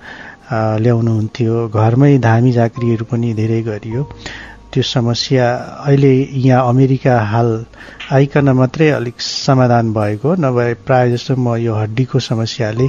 ल्याउनुहुन्थ्यो। 0.85 1.69
घरमै 1.69 2.17
धामी 2.19 2.53
झाँक्रीहरू 2.53 3.05
पनि 3.13 3.33
धेरै 3.35 3.61
गरियो। 3.69 4.03
त्यो 4.73 4.83
समस्या 4.83 5.47
अहिले 5.85 6.12
यहाँ 6.33 6.69
अमेरिका 6.69 7.19
हाल 7.31 7.49
आइकन 8.12 8.49
मात्रै 8.57 8.88
अलिक 8.91 9.21
समाधान 9.21 9.93
भएको 9.93 10.35
नभए 10.41 10.75
प्रायः 10.87 11.12
जस्तो 11.12 11.37
म 11.37 11.57
यो 11.61 11.75
हड्डीको 11.75 12.19
समस्याले 12.19 12.88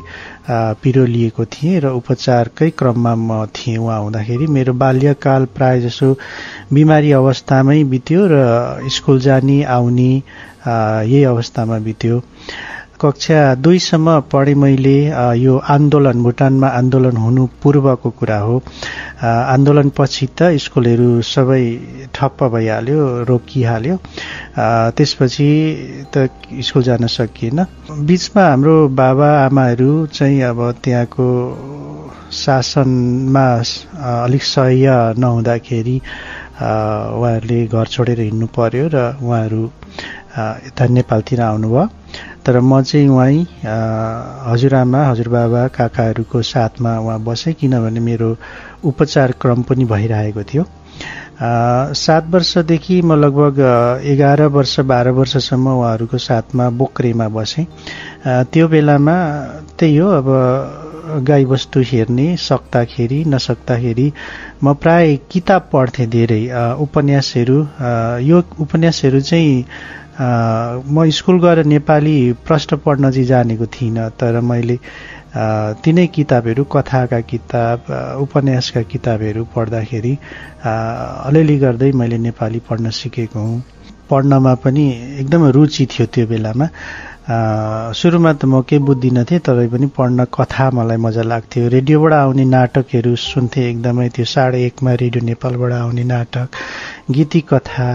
पिरो 0.80 1.06
लिएको 1.06 1.46
थिएँ 1.46 1.80
र 1.84 1.92
उपचारकै 2.00 2.70
क्रममा 2.80 3.13
म 3.16 3.46
थिएँ 3.52 3.78
उहाँ 3.78 4.00
हुँदाखेरि। 4.00 4.48
मेरो 4.48 4.74
बाल्यकाल 4.80 5.46
प्रायः 5.56 5.82
जसो 5.88 6.08
बिमारी 6.74 7.12
अवस्थामै 7.20 7.84
बित्यो 7.92 8.28
र 8.32 8.88
स्कुल 8.88 9.20
जाने 9.28 9.63
आउने 9.78 10.12
यही 10.63 11.24
अवस्थामा 11.24 11.80
बित्यो। 11.84 12.22
कक्षा 13.04 13.40
दुईसम्म 13.60 14.20
पढेँ 14.32 14.56
मैले 14.56 14.98
यो 15.38 15.58
आन्दोलन 15.76 16.24
भुटानमा 16.24 16.68
आन्दोलन 16.80 17.18
हुनु 17.18 17.46
पूर्वको 17.64 18.10
कुरा 18.20 18.38
हो। 18.40 18.56
आन्दोलनपछि 19.24 20.28
त 20.38 20.56
स्कुलहरू 20.64 21.10
सबै 21.28 21.64
ठप्प 22.16 22.44
भइहाल्यो 22.54 23.00
रोकिहाल्यो। 23.30 23.96
त्यसपछि 24.96 25.50
त 26.16 26.30
स्कुल 26.64 26.84
जान 26.84 27.08
सकिएन। 27.12 27.66
बिचमा 28.08 28.44
हाम्रो 28.50 28.76
बाबा 28.96 29.30
आमाहरू 29.46 29.92
चाहिँ 30.16 30.42
अब 30.50 30.60
त्यहाँको 30.84 31.28
शासनमा 32.34 33.48
अलिक 34.24 34.44
सह्य 34.44 35.14
नहुँदाखेरि 35.20 35.98
उहाँहरूले 36.56 37.60
घर 37.68 37.86
छोडेर 37.94 38.20
हिँड्नु 38.22 38.48
पर्यो 38.58 38.88
र 38.94 38.98
उहाँहरू 39.22 39.64
यता 40.66 40.86
नेपालतिर 40.98 41.42
आउनुभयो। 41.42 41.84
तर 42.46 42.60
म 42.60 42.82
चाहिँ 42.82 43.08
उहाँ 43.08 44.52
हजुरआमा 44.52 45.02
हजुरबाबा 45.10 45.68
काकाहरूको 45.78 46.42
साथमा 46.44 46.98
उहाँ 47.00 47.20
बसेँ 47.24 47.54
किनभने 47.54 48.00
मेरो 48.00 48.36
उपचार 48.84 49.32
क्रम 49.42 49.62
पनि 49.64 49.86
भइरहेको 49.86 50.44
थियो। 50.44 50.66
सात 51.96 52.28
वर्षदेखि 52.32 53.02
म 53.02 53.16
लगभग 53.16 53.60
एघार 54.06 54.42
वर्ष 54.56 54.80
बाह्र 54.86 55.10
वर्षसम्म 55.20 55.70
उहाँहरूको 55.70 56.18
साथमा 56.18 56.70
बोक्रेमा 56.80 57.28
बसेँ। 57.30 57.66
त्यो 58.54 58.68
बेलामा 58.68 59.16
त्यही 59.80 59.98
हो 59.98 60.10
अब 60.12 60.28
गाईबस्तु 61.28 61.80
हेर्ने 61.86 62.36
सक्दाखेरि 62.40 63.24
नसक्दाखेरि 63.28 64.12
म 64.64 64.74
प्राय 64.74 65.16
किताब 65.32 65.70
पढ्थेँ 65.74 66.08
धेरै। 66.10 66.44
उपन्यासहरू 66.80 67.58
यो 68.24 68.42
उपन्यासहरू 68.62 69.20
चाहिँ 69.22 69.66
म 70.15 71.10
स्कुल 71.10 71.39
गएर 71.39 71.63
नेपाली 71.65 72.15
प्रश्न 72.46 72.77
पढ्न 72.77 73.12
चाहिँ 73.12 73.25
जानेको 73.25 73.65
थिइनँ 73.65 74.10
तर 74.20 74.39
मैले 74.41 74.77
तिनै 75.82 76.05
किताबहरू 76.08 76.63
कथाका 76.63 77.20
किताब 77.22 77.89
उपन्यासका 78.22 78.82
किताबहरू 78.84 79.43
पढ्दाखेरि 79.55 80.17
अलिअलि 80.63 81.58
गर्दै 81.58 81.91
मैले 81.91 82.17
नेपाली 82.17 82.60
पढ्न 82.70 82.89
सिकेको 82.93 83.39
हुँ। 83.39 83.62
पढ्नमा 84.13 84.53
पनि 84.63 84.86
एकदमै 85.22 85.50
रुचि 85.58 85.86
थियो 85.91 86.05
त्यो 86.13 86.25
बेलामा। 86.32 86.67
सुरुमा 87.24 88.32
त 88.36 88.46
म 88.51 88.62
केही 88.67 88.84
बुझ्दिनँ 88.84 89.24
थिएँ 89.24 89.39
तरै 89.48 89.67
पनि 89.74 89.88
पढ्न 89.98 90.27
कथा 90.27 90.65
मलाई 90.75 90.98
मजा 91.00 91.24
लाग्थ्यो। 91.24 91.67
रेडियोबाट 91.75 92.13
आउने 92.13 92.46
नाटकहरू 92.46 93.15
सुन्थेँ 93.15 93.63
एकदमै 93.70 94.08
त्यो 94.15 94.25
साढे 94.27 94.60
एकमा 94.67 94.91
रेडियो 95.01 95.24
नेपालबाट 95.24 95.72
आउने 95.72 96.03
नाटक 96.03 96.48
गीती 97.15 97.41
कथा 97.48 97.88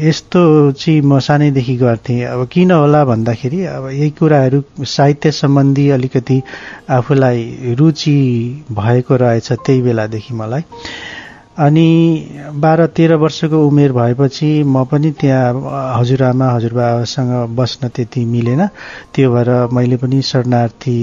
यस्तो 0.00 0.40
चाहिँ 0.72 1.00
म 1.02 1.18
सानैदेखि 1.18 1.76
गर्थेँ। 1.76 2.22
अब 2.24 2.46
किन 2.52 2.70
होला 2.70 3.04
भन्दाखेरि 3.04 3.64
अब 3.66 3.88
यही 3.90 4.10
कुराहरू 4.14 4.62
साहित्य 4.86 5.30
सम्बन्धी 5.34 5.88
अलिकति 5.98 6.40
आफूलाई 6.88 7.74
रुचि 7.78 8.16
भएको 8.72 9.16
रहेछ 9.16 9.52
त्यही 9.52 9.82
बेलादेखि 9.82 10.34
मलाई। 10.34 10.62
अनि 11.58 11.88
बाह्र 12.62 12.86
तेह्र 12.96 13.14
वर्षको 13.18 13.58
उमेर 13.66 13.92
भएपछि 13.92 14.48
म 14.62 14.84
पनि 14.90 15.10
त्यहाँ 15.20 15.98
हजुरआमा 15.98 16.46
हजुरबाबासँग 16.54 17.32
बस्न 17.58 17.88
त्यति 17.96 18.24
मिलेन। 18.24 18.66
त्यो 19.14 19.32
भएर 19.32 19.50
मैले 19.74 19.96
पनि 19.98 20.20
शरणार्थी 20.22 20.98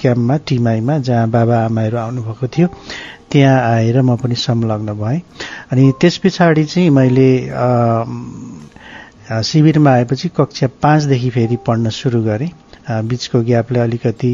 क्याम्पमा 0.00 0.36
टिमाईमा 0.46 0.98
जहाँ 1.08 1.28
बाबा 1.30 1.56
आमाहरू 1.64 1.98
आउनुभएको 1.98 2.46
थियो 2.46 2.68
त्यहाँ 3.30 3.58
आएर 3.74 4.00
म 4.02 4.16
पनि 4.22 4.34
संलग्न 4.38 4.94
भएँ। 4.94 5.20
अनि 5.72 5.92
त्यस 6.00 6.18
पछाडि 6.22 6.64
चाहिँ 6.64 6.90
मैले 6.90 7.30
शिविरमा 9.42 9.90
आएपछि 9.90 10.28
कक्षा 10.38 10.66
पाँचदेखि 10.82 11.30
फेरि 11.30 11.56
पढ्न 11.66 11.90
सुरु 11.90 12.22
गरेँ। 12.22 12.50
बिचको 12.86 13.40
ग्यापलाई 13.42 13.82
अलिकति 13.82 14.32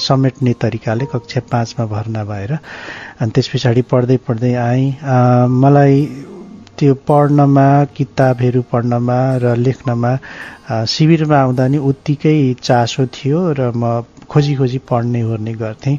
समेट्ने 0.00 0.52
तरिकाले 0.62 1.04
कक्षा 1.12 1.40
पाँचमा 1.52 1.84
भर्ना 1.86 2.24
भएर 2.24 2.52
अनि 3.20 3.30
त्यस 3.34 3.48
पछाडि 3.52 3.82
पढ्दै 3.92 4.16
पढ्दै 4.26 4.52
आएँ। 4.56 4.86
मलाई 5.62 5.96
त्यो 6.78 6.94
पढ्नमा 7.08 7.68
किताबहरू 7.96 8.62
पढ्नमा 8.72 9.18
र 9.42 9.54
लेख्नमा 9.56 10.12
शिविरमा 10.88 11.38
आउँदा 11.38 11.66
नि 11.68 11.78
उत्तिकै 11.90 12.36
चासो 12.62 13.06
थियो 13.12 13.40
र 13.58 13.70
म 13.76 14.00
खोजी 14.30 14.54
खोजी 14.56 14.78
पढ्ने 14.88 15.22
ओर्ने 15.22 15.52
गर्थेँ। 15.60 15.98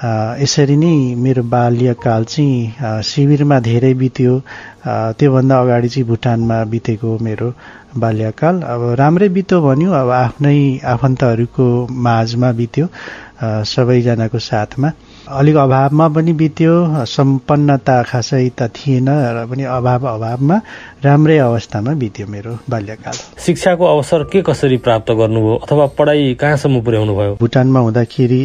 यसरी 0.00 0.76
नै 0.80 0.92
मेरो 1.20 1.42
बाल्यकाल 1.52 2.24
चाहिँ 2.24 3.02
शिविरमा 3.04 3.58
धेरै 3.60 3.92
बित्यो। 4.02 4.32
त्योभन्दा 5.18 5.60
अगाडि 5.60 5.88
चाहिँ 5.88 6.06
भुटानमा 6.08 6.58
बितेको 6.72 7.10
मेरो 7.20 7.48
बाल्यकाल। 8.00 8.60
अब 8.72 8.80
राम्रै 9.00 9.28
बित्यो 9.36 9.60
भन्यो 9.60 9.90
अब 9.92 10.10
आफ्नै 10.24 10.56
आफन्तहरूको 10.94 11.66
माझमा 12.06 12.52
बित्यो 12.60 12.86
सबैजनाको 13.72 14.38
साथमा। 14.48 14.88
अलिक 15.30 15.56
अभावमा 15.56 16.06
पनि 16.10 16.32
बित्यो 16.34 16.74
सम्पन्नता 17.06 18.02
खासै 18.10 18.48
त 18.58 18.66
थिएन 18.76 19.08
र 19.08 19.46
पनि 19.50 19.64
अभाव 19.78 20.06
अभावमा 20.08 20.56
राम्रै 21.04 21.36
अवस्थामा 21.38 21.92
बित्यो 22.02 22.26
मेरो 22.26 22.52
बाल्यकाल। 22.70 23.16
शिक्षाको 23.46 23.84
अवसर 23.86 24.24
के 24.32 24.42
कसरी 24.42 24.76
प्राप्त 24.86 25.10
गर्नुभयो 25.20 25.54
अथवा 25.64 25.86
पढाइ 25.98 26.34
कहाँसम्म 26.40 26.80
पुर्याउनु 26.82 27.14
भयो? 27.16 27.34
भुटानमा 27.40 27.80
हुँदाखेरि 27.80 28.40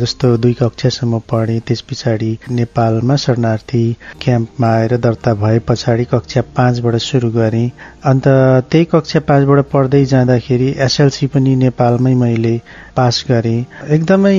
जस्तो 0.00 0.36
दुई 0.42 0.54
कक्षासम्म 0.60 1.18
पढेँ 1.30 1.60
त्यस 1.66 1.80
पछाडि 1.90 2.32
नेपालमा 2.50 3.16
शरणार्थी 3.24 3.84
क्याम्पमा 4.22 4.68
आएर 4.74 4.96
दर्ता 5.06 5.34
भए 5.42 5.58
पछाडि 5.68 6.04
कक्षा 6.12 6.40
पाँचबाट 6.56 6.96
सुरु 7.08 7.30
गरेँ। 7.38 7.70
अन्त 8.10 8.26
त्यही 8.70 8.84
कक्षा 8.92 9.20
पाँचबाट 9.28 9.64
पढ्दै 9.72 10.04
जाँदाखेरि 10.12 10.74
एसएलसी 10.86 11.26
पनि 11.30 11.54
नेपालमै 11.62 12.14
मैले 12.14 12.56
पास 12.96 13.24
गरेँ। 13.30 13.64
एकदमै 13.94 14.36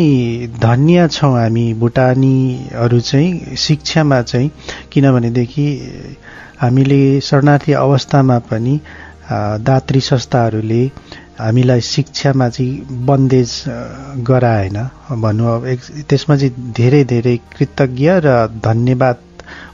धन्य 0.61 1.07
छौँ 1.11 1.33
हामी 1.35 1.65
भुटानीहरू 1.85 2.99
चाहिँ 2.99 3.55
शिक्षामा 3.57 4.21
चाहिँ 4.21 4.51
किनभनेदेखि 4.91 5.67
हामीले 6.59 7.01
शरणार्थी 7.21 7.73
अवस्थामा 7.85 8.37
पनि 8.49 8.79
दात्री 9.67 9.99
संस्थाहरूले 10.01 10.83
हामीलाई 11.39 11.81
शिक्षामा 11.81 12.47
चाहिँ 12.49 13.05
बन्देज 13.05 13.51
गराएन 14.27 14.77
भनौँ 15.21 15.55
अब 15.55 15.65
त्यसमा 16.09 16.35
चाहिँ 16.37 16.71
धेरै 16.71 17.03
धेरै 17.03 17.35
कृतज्ञ 17.57 18.09
र 18.25 18.35
धन्यवाद 18.63 19.17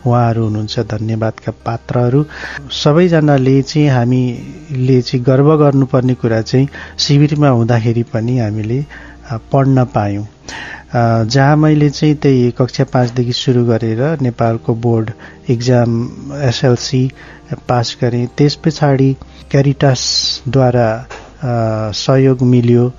उहाँहरू 0.05 0.43
हुनुहुन्छ 0.43 0.79
धन्यवादका 0.93 1.51
पात्रहरू। 1.65 2.23
सबैजनाले 2.73 3.61
चाहिँ 3.61 3.87
हामीले 3.89 5.01
चाहिँ 5.01 5.23
गर्व 5.25 5.55
गर्नुपर्ने 5.57 6.13
कुरा 6.21 6.41
चाहिँ 6.41 6.67
शिविरमा 6.99 7.49
हुँदाखेरि 7.49 8.03
पनि 8.13 8.37
हामीले 8.39 8.79
पढ्न 9.51 9.85
पायौँ। 9.95 10.25
जहाँ 10.93 11.55
मैले 11.57 11.89
चाहिँ 11.89 12.15
त्यही 12.15 12.51
कक्षा 12.51 12.83
पाँचदेखि 12.93 13.33
सुरु 13.33 13.65
गरेर 13.65 14.01
नेपालको 14.21 14.75
बोर्ड 14.75 15.11
इक्जाम 15.49 15.91
एसएलसी 16.41 17.03
पास 17.67 17.97
गरेँ। 18.01 18.25
त्यस 18.37 18.55
पछाडि 18.65 19.13
क्यारिटासद्वारा 19.51 20.89
सहयोग 21.95 22.41
मिल्यो। 22.43 22.91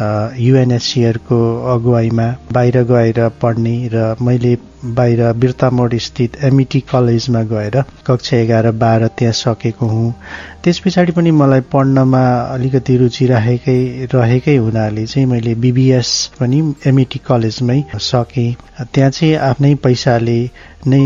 युएनएससिआरको 0.00 1.38
अगुवाईमा 1.72 2.26
बाहिर 2.52 2.82
गएर 2.90 3.28
पढ्ने 3.42 3.76
र 3.92 4.14
मैले 4.22 4.56
बाहिर 4.94 5.22
बिर्तामोड 5.34 5.94
स्थित 5.98 6.36
एमइटी 6.44 6.80
कलेजमा 6.90 7.42
गएर 7.52 7.82
कक्षा 8.06 8.36
एघार 8.36 8.70
बाह्र 8.78 9.06
त्यहाँ 9.18 9.32
सकेको 9.34 9.86
हुँ। 9.86 10.12
त्यस 10.64 10.78
पछाडि 10.78 11.12
पनि 11.12 11.30
मलाई 11.30 11.60
पढ्नमा 11.72 12.22
अलिकति 12.54 12.96
रुचि 12.96 13.26
राखेकै 13.26 14.06
रहेकै 14.14 14.56
हुनाले 14.56 15.06
चाहिँ 15.06 15.26
मैले 15.26 15.54
बिबिएस 15.64 16.10
पनि 16.40 16.62
एमइटी 16.86 17.18
कलेजमै 17.26 17.82
सकेँ। 18.00 18.54
त्यहाँ 18.94 19.10
चाहिँ 19.10 19.34
आफ्नै 19.50 19.74
पैसाले 19.82 20.38
नै 20.86 21.02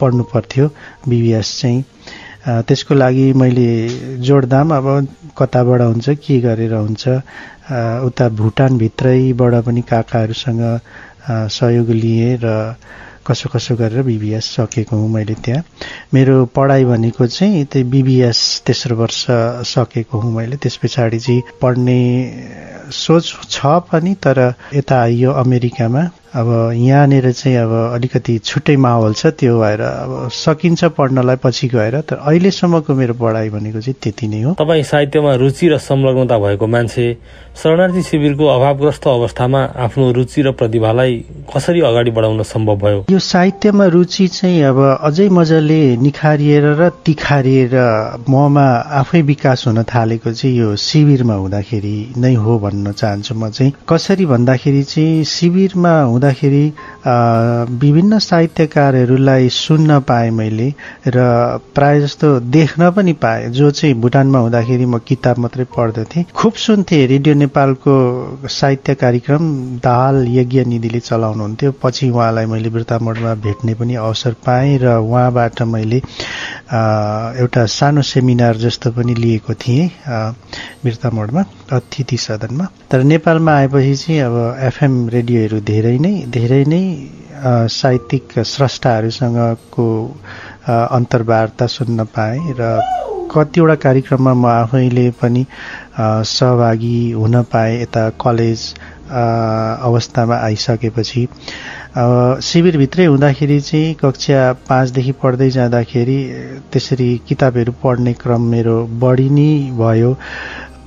पढ्नु 0.00 0.22
पर्थ्यो 0.34 0.68
बिबिएस 1.08 1.60
चाहिँ। 1.60 1.82
त्यसको 2.46 2.94
लागि 2.94 3.32
मैले 3.32 3.70
जोडदाम 4.22 4.74
अब 4.76 4.86
कताबाट 5.38 5.80
हुन्छ 5.80 6.08
के 6.18 6.38
गरेर 6.40 6.72
हुन्छ 6.74 7.08
उता 8.06 8.28
भुटानभित्रैबाट 8.36 9.54
पनि 9.64 9.82
काकाहरूसँग 9.82 10.62
सहयोग 11.28 11.90
लिएँ 11.90 12.38
र 12.44 12.74
कसो 13.26 13.48
कसो 13.50 13.74
गरेर 13.76 14.02
बिबिएस 14.02 14.44
सकेको 14.54 14.96
हुँ 14.96 15.08
मैले 15.10 15.34
त्यहाँ। 15.34 15.62
मेरो 16.14 16.44
पढाइ 16.46 16.84
भनेको 16.84 17.26
चाहिँ 17.26 17.64
त्यही 17.66 17.84
बिबिएस 17.90 18.40
तेस्रो 18.66 18.96
वर्ष 18.96 19.26
सकेको 19.66 20.18
हुँ 20.18 20.32
मैले। 20.34 20.56
त्यस 20.62 20.76
पछाडि 20.78 21.18
चाहिँ 21.18 21.42
पढ्ने 21.62 21.98
सोच 22.94 23.50
छ 23.50 23.66
पनि 23.90 24.14
तर 24.22 24.38
यता 24.74 25.00
आइयो 25.02 25.32
अमेरिकामा। 25.42 26.02
अब 26.36 26.48
यहाँनिर 26.76 27.30
चाहिँ 27.32 27.56
अब 27.56 27.72
अलिकति 27.94 28.38
छुट्टै 28.44 28.76
माहौल 28.76 29.14
छ 29.14 29.26
त्यो 29.40 29.58
भएर 29.60 29.80
अब 29.80 30.28
सकिन्छ 30.32 30.84
पढ्नलाई 30.96 31.36
पछि 31.44 31.68
गएर 31.68 32.00
तर 32.04 32.16
अहिलेसम्मको 32.16 32.94
मेरो 32.94 33.14
पढाइ 33.16 33.48
भनेको 33.50 33.80
चाहिँ 33.80 33.96
त्यति 34.02 34.26
नै 34.28 34.42
हो। 34.42 34.52
तपाईँ 34.60 34.82
साहित्यमा 34.84 35.34
रुचि 35.40 35.68
र 35.68 35.78
संलग्नता 35.80 36.38
भएको 36.38 36.66
मान्छे 36.66 37.06
शरणार्थी 37.56 38.02
शिविरको 38.02 38.46
अभावग्रस्त 38.46 39.06
अवस्थामा 39.08 39.60
आफ्नो 39.80 40.10
रुचि 40.12 40.42
र 40.42 40.52
प्रतिभालाई 40.60 41.14
कसरी 41.54 41.80
अगाडि 41.80 42.10
बढाउन 42.10 42.42
सम्भव 42.44 42.76
भयो? 42.84 43.04
यो 43.10 43.18
साहित्यमा 43.18 43.86
रुचि 43.96 44.26
चाहिँ 44.28 44.62
अब 44.62 44.78
अझै 45.00 45.28
मजाले 45.32 45.80
निखारिएर 45.96 46.64
र 46.80 46.88
तिखारिएर 47.06 47.74
ममा 48.28 48.66
आफै 49.00 49.22
विकास 49.32 49.66
हुन 49.66 49.82
थालेको 49.88 50.32
चाहिँ 50.32 50.56
यो 50.58 50.76
शिविरमा 50.76 51.34
हुँदाखेरि 51.34 51.96
नै 52.16 52.34
हो 52.34 52.58
भन्न 52.58 52.92
चाहन्छु 52.92 53.34
म 53.34 53.48
चाहिँ। 53.50 53.72
कसरी 53.88 54.26
भन्दाखेरि 54.26 54.82
चाहिँ 54.84 55.24
शिविरमा 55.24 55.94
हुँदाखेरि 56.26 57.78
विभिन्न 57.80 58.18
साहित्यकारहरूलाई 58.18 59.48
सुन्न 59.48 60.00
पाएँ 60.02 60.30
मैले 60.30 60.68
र 61.06 61.18
प्राय 61.74 62.00
जस्तो 62.00 62.28
देख्न 62.40 62.90
पनि 62.90 63.12
पाएँ। 63.22 63.48
जो 63.50 63.70
चाहिँ 63.70 63.94
भुटानमा 64.00 64.38
हुँदाखेरि 64.38 64.86
म 64.86 64.98
किताब 64.98 65.38
मात्रै 65.38 65.64
पढ्दथेँ 65.76 66.24
खुब 66.34 66.52
सुन्थेँ। 66.52 67.06
रेडियो 67.06 67.34
नेपालको 67.34 67.94
साहित्य 68.50 68.94
कार्यक्रम 68.94 69.42
दाहाल 69.78 70.26
यज्ञ 70.28 70.64
निधिले 70.66 71.00
चलाउनुहुन्थ्यो। 71.00 71.72
पछि 71.82 72.10
उहाँलाई 72.10 72.46
मैले 72.46 72.68
वृत्तामोडमा 72.74 73.34
भेट्ने 73.46 73.74
पनि 73.78 73.94
अवसर 73.94 74.32
पाएँ 74.46 74.78
र 74.82 74.98
उहाँबाट 74.98 75.62
मैले 75.62 76.02
एउटा 77.38 77.66
सानो 77.70 78.02
सेमिनार 78.02 78.56
जस्तो 78.56 78.90
पनि 78.92 79.14
लिएको 79.14 79.54
थिएँ 79.54 79.90
बिर्तामोडमा 80.84 81.42
अतिथि 81.72 82.16
सदनमा। 82.16 82.66
तर 82.90 83.02
नेपालमा 83.04 83.52
आएपछि 83.52 83.94
चाहिँ 83.96 84.20
अब 84.20 84.34
एफएम 84.66 85.08
रेडियोहरू 85.08 85.60
धेरै 85.60 85.96
नै 85.98 86.15
धेरै 86.34 86.64
नै 86.64 86.82
साहित्यिक 87.70 88.38
स्रष्टाहरूसँगको 88.46 89.86
अन्तर्वार्ता 90.68 91.66
सुन्न 91.68 92.04
पाएँ 92.16 92.54
र 92.60 92.70
कतिवटा 93.30 93.74
कार्यक्रममा 93.84 94.32
म 94.34 94.46
आफैले 94.46 95.06
पनि 95.20 95.44
सहभागी 96.30 96.98
हुन 97.12 97.42
पाएँ 97.52 97.80
यता 97.82 98.08
कलेज 98.20 98.60
अवस्थामा 99.10 100.36
आइसकेपछि। 100.38 101.26
शिविरभित्रै 102.42 103.04
हुँदाखेरि 103.06 103.60
चाहिँ 103.60 103.94
कक्षा 104.02 104.40
पाँचदेखि 104.68 105.12
पढ्दै 105.22 105.50
जाँदाखेरि 105.50 106.18
त्यसरी 106.72 107.10
किताबहरू 107.28 107.72
पढ्ने 107.82 108.12
क्रम 108.22 108.42
मेरो 108.52 108.76
बढी 109.00 109.28
नै 109.30 109.50
भयो। 109.78 110.14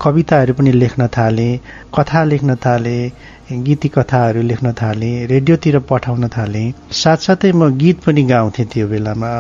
कविताहरू 0.02 0.54
पनि 0.54 0.72
लेख्न 0.74 1.08
थालेँ 1.18 1.60
कथा 1.96 2.24
लेख्न 2.24 2.56
थालेँ 2.66 3.12
गीती 3.50 3.88
कथाहरू 3.90 4.42
लेख्न 4.42 4.72
थालेँ 4.82 5.26
रेडियोतिर 5.28 5.78
पठाउन 5.90 6.28
थालेँ। 6.30 6.74
साथसाथै 6.94 7.52
म 7.52 7.70
गीत 7.78 7.98
पनि 8.06 8.24
गाउँथेँ 8.30 8.66
त्यो 8.74 8.88
बेलामा। 8.88 9.32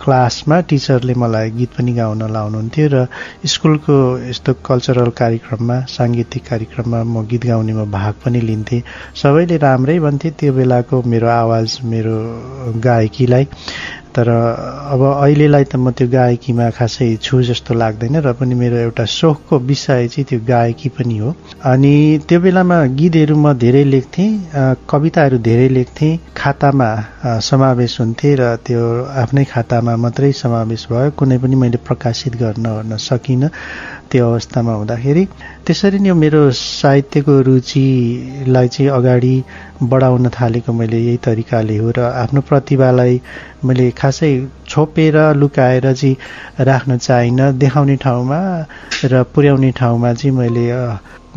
क्लासमा 0.00 0.60
टिचरले 0.68 1.14
मलाई 1.14 1.50
गीत 1.52 1.70
पनि 1.76 1.92
गाउन 1.92 2.22
लाउनुहुन्थ्यो 2.32 2.86
र 2.88 3.04
स्कुलको 3.44 3.96
यस्तो 4.28 4.52
कल्चरल 4.64 5.10
कार्यक्रममा 5.12 5.76
साङ्गीतिक 5.92 6.42
कार्यक्रममा 6.48 7.00
म 7.04 7.26
गीत 7.28 7.44
गाउनेमा 7.46 7.84
भाग 7.92 8.14
पनि 8.24 8.40
लिन्थेँ। 8.40 8.80
सबैले 9.12 9.56
राम्रै 9.60 9.98
भन्थे। 10.00 10.30
त्यो 10.40 10.52
बेलाको 10.56 11.02
मेरो 11.04 11.28
आवाज 11.28 11.78
मेरो 11.84 12.16
गायकीलाई 12.80 13.44
तर 14.16 14.28
अब 14.28 15.02
अहिलेलाई 15.06 15.64
त 15.64 15.76
म 15.76 15.90
त्यो 15.98 16.06
गायकीमा 16.10 16.66
खासै 16.78 17.08
छु 17.22 17.42
जस्तो 17.48 17.74
लाग्दैन 17.82 18.16
र 18.26 18.32
पनि 18.38 18.54
मेरो 18.62 18.76
एउटा 18.86 19.04
सोखको 19.06 19.58
विषय 19.70 20.08
चाहिँ 20.12 20.24
त्यो 20.30 20.38
गायकी 20.48 20.88
पनि 20.98 21.16
हो। 21.18 21.34
अनि 21.72 21.94
त्यो 22.28 22.40
बेलामा 22.40 22.78
गीतहरू 22.98 23.36
म 23.36 23.52
धेरै 23.64 23.84
लेख्थेँ 23.94 24.30
कविताहरू 24.90 25.38
धेरै 25.48 25.68
लेख्थेँ 25.78 26.12
खातामा 26.36 26.90
समावेश 27.50 28.00
हुन्थे 28.00 28.34
र 28.40 28.42
त्यो 28.66 28.82
आफ्नै 29.22 29.44
खातामा 29.54 29.96
मात्रै 30.04 30.32
समावेश 30.42 30.86
भयो। 30.90 31.10
कुनै 31.18 31.38
पनि 31.38 31.56
मैले 31.62 31.78
प्रकाशित 31.86 32.34
गर्न 32.42 32.66
गर्न 32.66 32.96
सकिनँ 32.98 33.48
त्यो 34.10 34.26
अवस्थामा 34.26 34.72
हुँदाखेरि। 34.74 35.24
त्यसरी 35.66 35.98
नै 36.02 36.12
मेरो 36.22 36.42
साहित्यको 36.50 37.34
रुचिलाई 37.46 38.68
चाहिँ 38.74 38.90
अगाडि 38.90 39.34
बढाउन 39.82 40.28
थालेको 40.30 40.72
मैले 40.72 40.98
यही 40.98 41.16
तरिकाले 41.24 41.76
हो 41.78 41.90
र 41.96 42.00
आफ्नो 42.14 42.40
प्रतिभालाई 42.44 43.20
मैले 43.64 43.90
खासै 43.96 44.30
छोपेर 44.68 45.16
लुकाएर 45.34 45.92
चाहिँ 45.92 46.64
राख्न 46.64 46.96
चाहिनँ 46.98 47.52
देखाउने 47.56 47.96
ठाउँमा 47.96 48.40
र 49.06 49.22
पुर्याउने 49.34 49.70
ठाउँमा 49.72 50.12
चाहिँ 50.14 50.36
मैले 50.36 50.66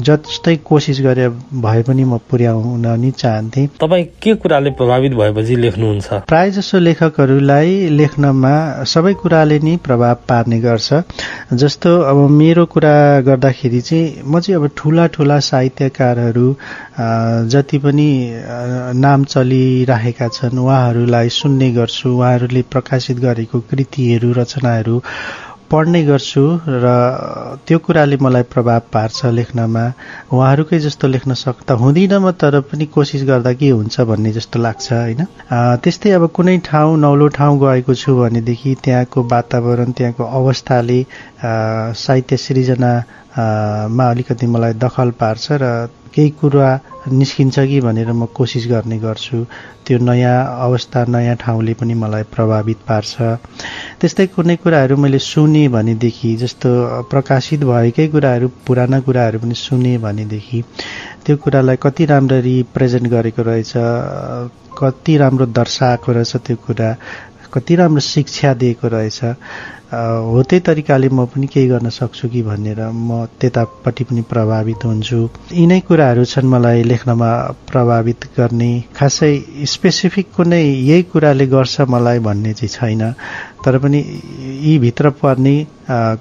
जस्तै 0.01 0.55
कोसिस 0.65 0.99
गरे 1.01 1.27
भए 1.61 1.81
पनि 1.85 2.03
म 2.03 2.17
पुर्याउन 2.29 2.85
नि 2.99 3.11
चाहन्थेँ। 3.11 3.67
तपाईँ 3.81 4.05
के 4.21 4.33
कुराले 4.41 4.69
प्रभावित 4.73 5.13
भएपछि 5.13 5.55
लेख्नुहुन्छ? 5.55 6.07
प्राय 6.25 6.51
जसो 6.51 6.79
लेखकहरूलाई 6.79 7.89
लेख्नमा 7.93 8.53
सबै 8.89 9.13
कुराले 9.21 9.59
नै 9.59 9.75
प्रभाव 9.85 10.15
पार्ने 10.29 10.59
गर्छ। 10.59 10.89
जस्तो 11.53 11.89
अब 12.01 12.17
मेरो 12.29 12.65
कुरा 12.73 12.95
गर्दाखेरि 13.29 13.81
चाहिँ 13.81 14.23
म 14.25 14.39
चाहिँ 14.39 14.55
अब 14.57 14.69
ठुला 14.77 15.05
ठुला 15.13 15.39
साहित्यकारहरू 15.39 16.47
जति 17.53 17.77
पनि 17.77 18.09
नाम 18.97 19.23
चलिरहेका 19.29 20.27
छन् 20.27 20.57
उहाँहरूलाई 20.57 21.29
सुन्ने 21.29 21.71
गर्छु। 21.71 22.09
उहाँहरूले 22.09 22.61
प्रकाशित 22.73 23.17
गरेको 23.19 23.59
कृतिहरू 23.69 24.31
रचनाहरू 24.41 25.01
पढ्ने 25.73 26.01
गर्छु 26.05 26.41
र 26.77 26.89
त्यो 27.65 27.77
कुराले 27.79 28.17
मलाई 28.21 28.43
प्रभाव 28.45 28.81
पार्छ 28.93 29.25
लेख्नमा। 29.33 29.85
उहाँहरूकै 30.29 30.79
जस्तो 30.79 31.07
लेख्न 31.07 31.33
सक्दा 31.35 31.73
हुँदिनँ 31.75 32.19
म 32.19 32.31
तर 32.35 32.59
पनि 32.63 32.85
कोसिस 32.87 33.23
गर्दा 33.25 33.53
के 33.57 33.69
हुन्छ 33.71 34.01
भन्ने 34.03 34.31
जस्तो 34.33 34.59
लाग्छ 34.59 34.87
होइन? 34.93 35.25
त्यस्तै 35.81 36.11
अब 36.11 36.27
कुनै 36.29 36.57
ठाउँ 36.63 36.97
नौलो 36.99 37.27
ठाउँ 37.33 37.57
गएको 37.59 37.93
छु 37.95 38.15
भनेदेखि 38.15 38.75
त्यहाँको 38.83 39.23
वातावरण 39.25 39.91
त्यहाँको 39.97 40.23
अवस्थाले 40.23 40.99
साहित्य 41.97 42.37
सृजनामा 42.37 44.09
अलिकति 44.09 44.47
मलाई 44.47 44.73
दखल 44.77 45.11
पार्छ 45.17 45.47
र 45.57 45.73
केही 46.15 46.29
कुरा 46.39 46.69
निस्किन्छ 47.11 47.59
कि 47.59 47.79
भनेर 47.81 48.11
म 48.11 48.25
कोसिस 48.31 48.67
गर्ने 48.67 48.97
गर्छु। 48.99 49.45
त्यो 49.85 49.97
नयाँ 49.99 50.37
अवस्था 50.59 51.03
नयाँ 51.05 51.35
ठाउँले 51.35 51.73
पनि 51.73 51.93
मलाई 51.93 52.23
प्रभावित 52.31 52.79
पार्छ। 52.87 53.15
त्यस्तै 53.99 54.27
कुनै 54.27 54.55
कुराहरू 54.55 54.97
मैले 54.97 55.19
सुने 55.21 55.67
भनेदेखि 55.69 56.35
जस्तो 56.35 56.69
प्रकाशित 57.09 57.63
भएकै 57.63 58.07
कुराहरू 58.07 58.47
पुराना 58.67 58.99
कुराहरू 58.99 59.39
पनि 59.39 59.55
सुने 59.57 59.97
भनेदेखि 59.97 60.61
त्यो 61.25 61.37
कुरालाई 61.37 61.77
कति 61.83 62.05
राम्ररी 62.05 62.55
प्रेजेन्ट 62.73 63.07
गरेको 63.07 63.41
रहेछ 63.41 63.73
कति 64.77 65.17
राम्रो 65.17 65.45
दर्शाएको 65.51 66.11
रहेछ 66.11 66.35
त्यो 66.37 66.55
कुरा 66.65 66.95
कति 67.53 67.75
राम्रो 67.75 67.99
शिक्षा 68.01 68.53
दिएको 68.53 68.87
रहेछ 68.87 69.19
हो 69.93 70.41
त्यही 70.43 70.61
तरिकाले 70.65 71.07
म 71.09 71.25
पनि 71.25 71.47
केही 71.47 71.67
गर्न 71.67 71.89
सक्छु 71.89 72.27
कि 72.29 72.41
भनेर 72.41 72.79
म 72.89 73.25
त्यतापट्टि 73.39 74.03
पनि 74.03 74.21
प्रभावित 74.25 74.85
हुन्छु। 74.85 75.19
यिनै 75.53 75.79
कुराहरू 75.79 76.23
छन् 76.25 76.49
मलाई 76.49 76.83
लेख्नमा 76.83 77.29
प्रभावित 77.69 78.25
गर्ने। 78.37 78.71
खासै 78.95 79.33
स्पेसिफिक 79.69 80.27
कुनै 80.35 80.61
यही 80.61 81.01
कुराले 81.13 81.45
गर्छ 81.47 81.81
मलाई 81.87 82.19
भन्ने 82.19 82.53
चाहिँ 82.53 82.73
छैन। 82.73 83.03
तर 83.65 83.77
पनि 83.79 83.99
यी 84.63 84.77
भित्र 84.79 85.09
पर्ने 85.21 85.55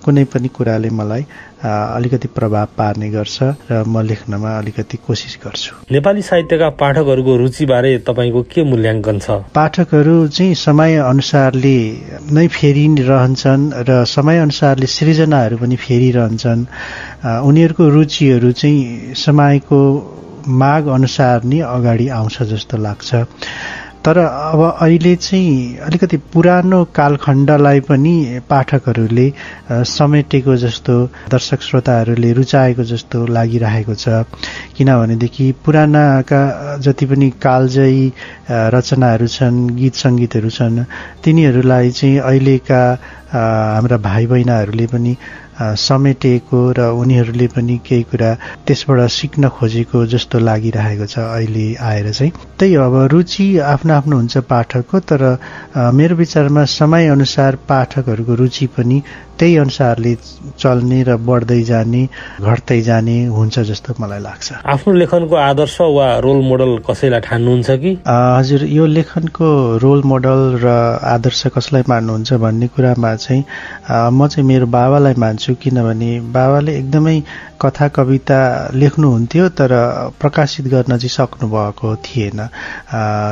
कुनै 0.05 0.25
पनि 0.33 0.49
कुराले 0.49 0.91
मलाई 0.91 1.25
अलिकति 1.63 2.29
प्रभाव 2.35 2.69
पार्ने 2.79 3.09
गर्छ 3.11 3.43
र 3.71 3.83
म 3.87 4.03
लेख्नमा 4.03 4.51
अलिकति 4.59 4.97
कोसिस 5.07 5.37
गर्छु। 5.45 5.75
नेपाली 5.93 6.23
साहित्यका 6.23 6.69
पाठकहरूको 6.81 7.37
रुचिबारे 7.37 7.91
तपाईँको 8.07 8.43
के 8.51 8.63
मूल्याङ्कन 8.71 9.19
छ? 9.19 9.31
पाठकहरू 9.55 10.17
चाहिँ 10.29 10.55
समय 10.55 10.97
अनुसारले 11.03 11.79
नै 12.35 12.47
फेरिरहन्छन् 12.49 13.71
र 13.89 14.05
समय 14.07 14.39
अनुसारले 14.39 14.87
सृजनाहरू 14.87 15.57
पनि 15.63 15.77
फेरिरहन्छन् 15.87 16.67
उनीहरूको 17.47 17.89
रुचिहरू 17.89 18.53
चाहिँ 18.53 19.15
समयको 19.15 19.81
माग 20.43 20.87
अनुसार 20.91 21.45
नै 21.45 21.59
अगाडि 21.63 22.09
आउँछ 22.19 22.43
जस्तो 22.51 22.77
लाग्छ। 22.83 23.11
तर 24.05 24.19
अब 24.19 24.61
अहिले 24.83 25.15
चाहिँ 25.17 25.77
अलिकति 25.79 26.17
पुरानो 26.33 26.83
कालखण्डलाई 26.95 27.81
पनि 27.81 28.15
पाठकहरूले 28.51 29.27
समेटेको 29.89 30.57
जस्तो 30.57 30.95
दर्शक 31.31 31.63
श्रोताहरूले 31.63 32.33
रुचाएको 32.33 32.85
जस्तो 32.85 33.27
लागिरहेको 33.27 33.95
छ। 33.95 34.27
किनभनेदेखि 34.77 35.47
पुरानाका 35.65 36.43
जति 36.83 37.07
पनि 37.07 37.31
कालजयी 37.43 38.13
रचनाहरू 38.75 39.27
छन् 39.29 39.71
गीत 39.79 39.95
सङ्गीतहरू 39.95 40.51
छन् 40.51 40.85
तिनीहरूलाई 41.23 41.91
चाहिँ 41.93 42.19
अहिलेका 42.21 42.83
हाम्रा 43.33 43.97
भाइ 44.03 44.27
बहिनीहरूले 44.27 44.87
पनि 44.87 45.17
समेटेको 45.79 46.61
र 46.73 46.81
उनीहरूले 47.03 47.47
पनि 47.47 47.77
केही 47.87 48.03
कुरा 48.03 48.31
त्यसबाट 48.67 49.01
सिक्न 49.11 49.49
खोजेको 49.49 50.07
जस्तो 50.07 50.39
लागिरहेको 50.39 51.07
छ 51.07 51.19
अहिले 51.19 51.67
आएर 51.81 52.11
चाहिँ। 52.13 52.33
त्यही 52.59 52.75
अब 52.75 52.97
रुचि 53.13 53.47
आफ्नो 53.59 53.95
आफ्नो 53.95 54.17
हुन्छ 54.17 54.39
पाठकको 54.53 55.01
तर 55.01 55.23
मेरो 55.95 56.17
विचारमा 56.17 56.65
समयअनुसार 56.65 57.57
पाठकहरूको 57.69 58.35
रुचि 58.35 58.67
पनि 58.67 59.03
त्यही 59.43 59.57
अनुसारले 59.59 60.15
चल्ने 60.63 61.03
र 61.03 61.17
बढ्दै 61.19 61.63
जाने 61.67 62.03
घट्दै 62.41 62.81
जाने 62.89 63.17
हुन्छ 63.35 63.59
जस्तो 63.71 63.95
मलाई 63.99 64.21
लाग्छ। 64.23 64.63
आफ्नो 64.71 64.93
लेखनको 65.03 65.37
आदर्श 65.37 65.77
वा 65.99 66.07
रोल 66.23 66.41
मोडल 66.47 66.73
कसैलाई 66.87 67.21
ठान्नुहुन्छ 67.27 67.71
कि? 67.83 67.91
हजुर 68.07 68.63
यो 68.71 68.87
लेखनको 68.87 69.49
रोल 69.83 70.03
मोडल 70.07 70.41
र 70.63 70.67
आदर्श 71.15 71.43
कसलाई 71.59 71.83
मान्नुहुन्छ 71.91 72.33
भन्ने 72.39 72.67
कुरामा 72.71 73.15
चाहिँ 73.19 73.43
म 74.15 74.27
चाहिँ 74.31 74.47
मेरो 74.47 74.67
बाबालाई 74.71 75.15
मान्छु 75.19 75.55
किनभने 75.59 76.11
बाबाले 76.31 76.79
एकदमै 76.79 77.19
कथा 77.63 77.87
कविता 77.89 78.39
लेख्नुहुन्थ्यो 78.75 79.49
तर 79.59 79.73
प्रकाशित 80.21 80.67
गर्न 80.67 80.97
चाहिँ 80.99 81.15
सक्नु 81.19 81.47
भएको 81.49 81.95
थिएन 82.07 82.39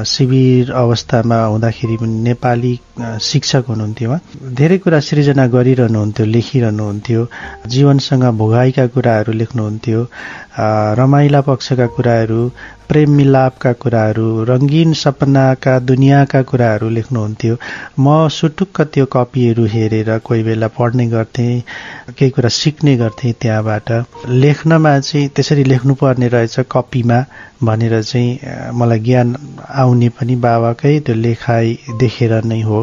शिविर 0.06 0.70
अवस्थामा 0.72 1.38
हुँदाखेरि 1.44 1.96
पनि 2.02 2.18
नेपाली 2.26 2.74
शिक्षक 3.20 3.64
हुनुहुन्थ्यो 3.68 4.18
धेरै 4.54 4.78
कुरा 4.78 5.00
सृजना 5.02 5.46
गरिरहनुहुन्थ्यो 6.00 6.24
लेखिरहनुहुन्थ्यो 6.24 7.26
जीवनसँग 7.66 8.24
भोगाईका 8.38 8.86
कुराहरू 8.86 9.32
लेख्नुहुन्थ्यो 9.32 10.00
रमाइला 10.94 11.40
पक्षका 11.40 11.86
कुराहरू 11.86 12.40
प्रेम 12.90 13.10
मिलापका 13.14 13.72
कुराहरू 13.82 14.28
रङ्गीन 14.44 14.92
सपनाका 15.00 15.78
दुनियाँका 15.80 16.40
कुराहरू 16.42 16.88
लेख्नुहुन्थ्यो। 16.90 17.56
म 17.98 18.28
सुटुक्क 18.28 18.80
त्यो 18.94 19.04
कपीहरू 19.12 19.64
हेरेर 19.74 20.10
कोही 20.24 20.42
बेला 20.42 20.68
पढ्ने 20.78 21.06
गर्थेँ 21.06 21.62
केही 22.18 22.30
कुरा 22.30 22.48
सिक्ने 22.52 22.96
गर्थेँ 22.96 23.32
त्यहाँबाट। 23.40 23.92
लेख्नमा 24.26 24.98
चाहिँ 25.00 25.28
त्यसरी 25.28 25.64
लेख्नुपर्ने 25.64 26.28
रहेछ 26.28 26.56
कपीमा 26.70 27.20
भनेर 27.62 28.02
चाहिँ 28.02 28.72
मलाई 28.74 28.98
ज्ञान 28.98 29.34
आउने 29.76 30.08
पनि 30.18 30.36
बाबाकै 30.42 30.98
त्यो 31.06 31.14
लेखाइ 31.16 31.76
देखेर 32.00 32.32
नै 32.44 32.60
हो। 32.62 32.80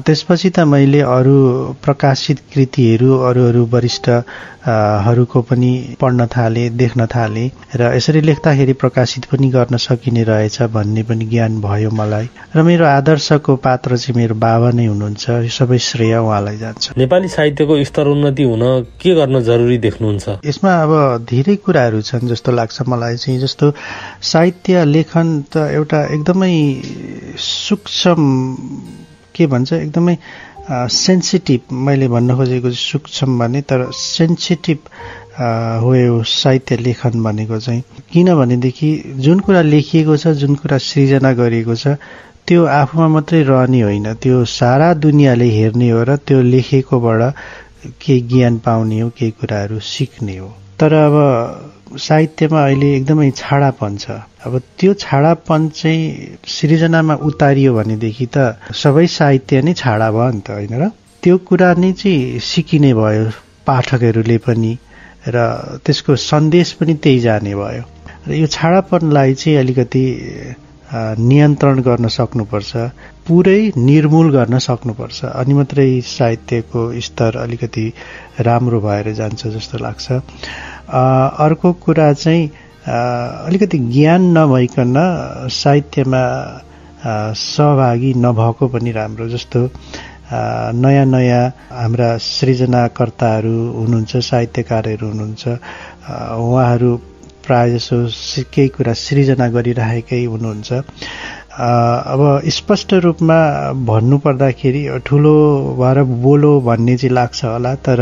त्यसपछि 0.00 0.50
त 0.50 0.66
मैले 0.66 1.00
अरू 1.06 1.36
प्रकाशित 1.84 2.38
कृतिहरू 2.52 3.10
अरू 3.28 3.42
अरू 3.48 3.64
वरिष्ठहरूको 3.72 5.40
पनि 5.42 5.72
पढ्न 6.00 6.26
थालेँ 6.26 6.68
देख्न 6.76 7.06
थालेँ। 7.06 7.50
र 7.76 7.94
यसरी 7.96 8.20
लेख्दाखेरि 8.20 8.72
प्रकाशित 8.82 9.19
पनि 9.26 9.48
गर्न 9.50 9.76
सकिने 9.76 10.22
रहेछ 10.24 10.62
भन्ने 10.62 11.02
पनि 11.02 11.24
ज्ञान 11.24 11.60
भयो 11.60 11.90
मलाई। 11.90 12.28
र 12.56 12.62
मेरो 12.62 12.86
आदर्शको 12.86 13.56
पात्र 13.56 13.96
चाहिँ 13.96 14.16
मेरो 14.16 14.34
बाबा 14.34 14.70
नै 14.70 14.86
हुनुहुन्छ। 14.86 15.28
यो 15.30 15.48
सबै 15.48 15.78
श्रेय 15.78 16.16
उहाँलाई 16.16 16.56
जान्छ। 16.56 16.98
नेपाली 16.98 17.28
साहित्यको 17.28 17.84
स्तर 17.84 18.06
उन्नति 18.06 18.42
हुन 18.42 18.62
के 19.00 19.14
गर्न 19.14 19.40
जरुरी 19.40 19.78
देख्नुहुन्छ? 19.78 20.28
यसमा 20.46 20.72
अब 20.82 20.92
धेरै 21.30 21.56
कुराहरू 21.56 22.00
छन् 22.00 22.28
जस्तो 22.28 22.52
लाग्छ 22.52 22.82
मलाई 22.88 23.16
चाहिँ। 23.16 23.40
जस्तो 23.40 23.72
साहित्य 24.22 24.84
लेखन 24.84 25.28
त 25.52 25.56
एउटा 25.56 26.00
एकदमै 26.14 26.54
सूक्ष्म 27.38 28.20
के 29.34 29.46
भन्छ 29.46 29.72
एकदमै 29.72 30.16
सेन्सिटिभ 30.70 31.72
मैले 31.72 32.08
भन्न 32.08 32.36
खोजेको 32.36 32.70
सूक्ष्म 32.70 33.38
भने 33.38 33.60
तर 33.62 33.90
सेन्सिटिभ 33.90 34.78
हो 35.38 35.94
यो 35.94 36.22
साहित्य 36.22 36.76
लेखन 36.76 37.22
भनेको 37.22 37.58
चाहिँ। 37.58 37.82
किनभनेदेखि 38.12 38.90
जुन 39.18 39.40
कुरा 39.40 39.62
लेखिएको 39.62 40.16
छ 40.16 40.28
जुन 40.36 40.54
कुरा 40.54 40.78
सृजना 40.78 41.32
गरिएको 41.32 41.74
छ 41.74 41.96
त्यो 42.46 42.64
आफूमा 42.66 43.08
मात्रै 43.08 43.42
रहने 43.42 43.80
होइन। 43.80 44.14
त्यो 44.14 44.44
सारा 44.44 44.92
दुनियाँले 44.94 45.48
हेर्ने 45.50 45.90
हो 45.90 46.02
र 46.02 46.16
त्यो 46.16 46.40
लेखेकोबाट 46.42 47.22
केही 48.00 48.20
ज्ञान 48.20 48.58
पाउने 48.58 49.00
हो 49.00 49.08
केही 49.18 49.30
कुराहरू 49.30 49.78
सिक्ने 49.78 50.36
हो। 50.36 50.48
तर 50.80 50.92
अब 50.92 51.14
साहित्यमा 51.98 52.64
अहिले 52.64 52.88
एकदमै 52.96 53.30
छाडापन 53.36 53.96
छ। 53.96 54.10
अब 54.46 54.60
त्यो 54.78 54.94
छाडापन 54.94 55.68
चाहिँ 55.68 56.36
सृजनामा 56.46 57.14
उतारियो 57.22 57.74
भनेदेखि 57.74 58.26
त 58.26 58.58
सबै 58.74 59.06
साहित्य 59.06 59.62
नै 59.62 59.74
छाडा 59.74 60.10
भयो 60.10 60.30
नि 60.30 60.40
त 60.40 60.50
होइन 60.50 60.74
र? 60.80 60.90
त्यो 61.22 61.36
कुरा 61.38 61.74
नै 61.78 61.92
चाहिँ 61.92 62.38
सिकिने 62.40 62.92
भयो 62.94 63.24
पाठकहरूले 63.66 64.38
पनि। 64.38 64.72
र 65.28 65.36
त्यसको 65.84 66.16
सन्देश 66.16 66.72
पनि 66.80 66.94
त्यही 66.94 67.20
जाने 67.20 67.54
भयो। 67.54 67.84
र 68.28 68.32
यो 68.32 68.46
छाडापनलाई 68.46 69.34
चाहिँ 69.34 69.58
अलिकति 69.58 70.04
नियन्त्रण 70.92 71.80
गर्न 71.82 72.08
सक्नुपर्छ 72.08 72.76
पुरै 73.26 73.60
निर्मूल 73.78 74.30
गर्न 74.32 74.58
सक्नुपर्छ। 74.58 75.24
अनि 75.24 75.54
मात्रै 75.54 75.88
साहित्यको 76.06 76.80
स्तर 77.00 77.36
अलिकति 77.36 77.86
राम्रो 78.40 78.80
भएर 78.80 79.12
जान्छ 79.14 79.46
जस्तो 79.46 79.78
लाग्छ। 79.78 80.06
अर्को 80.90 81.72
कुरा 81.84 82.12
चाहिँ 82.12 82.50
अलिकति 83.46 83.78
ज्ञान 83.78 84.22
नभइकन 84.38 84.94
साहित्यमा 85.52 86.24
सहभागी 87.38 88.12
नभएको 88.16 88.68
पनि 88.68 88.92
राम्रो 88.92 89.28
जस्तो। 89.28 89.60
नयाँ 90.32 91.06
नयाँ 91.06 91.42
हाम्रा 91.72 92.08
सृजनाकर्ताहरू 92.22 93.56
हुनुहुन्छ 93.78 94.16
साहित्यकारहरू 94.16 95.06
हुनुहुन्छ। 95.08 95.44
उहाँहरू 96.38 96.90
प्रायः 97.46 97.74
जसो 97.74 97.96
केही 98.54 98.68
कुरा 98.76 98.92
सृजना 98.94 99.48
गरिराखेकै 99.50 100.24
हुनुहुन्छ। 100.24 100.70
अब 101.60 102.20
स्पष्ट 102.46 102.92
रूपमा 103.04 103.38
भन्नुपर्दाखेरि 103.90 104.82
ठुलो 105.06 105.34
भएर 105.80 106.02
बोलो 106.22 106.60
भन्ने 106.62 106.96
चाहिँ 106.96 107.14
लाग्छ 107.14 107.44
होला 107.44 107.74
तर 107.86 108.00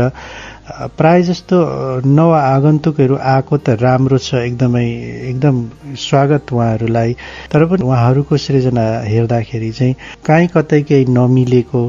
प्राय 0.97 1.21
जस्तो 1.23 1.57
नव 2.05 2.31
आगन्तुकहरू 2.31 3.15
आएको 3.17 3.57
त 3.57 3.69
राम्रो 3.81 4.17
छ 4.21 4.45
एकदमै 4.45 4.85
एकदम 5.33 5.55
स्वागत 5.97 6.53
उहाँहरूलाई। 6.53 7.13
तर 7.51 7.65
पनि 7.65 7.83
उहाँहरूको 7.89 8.37
सृजना 8.37 8.85
हेर्दाखेरि 9.09 9.71
चाहिँ 9.71 9.95
काहीँ 10.25 10.47
कतै 10.53 10.81
केही 10.85 11.05
नमिलेको 11.09 11.81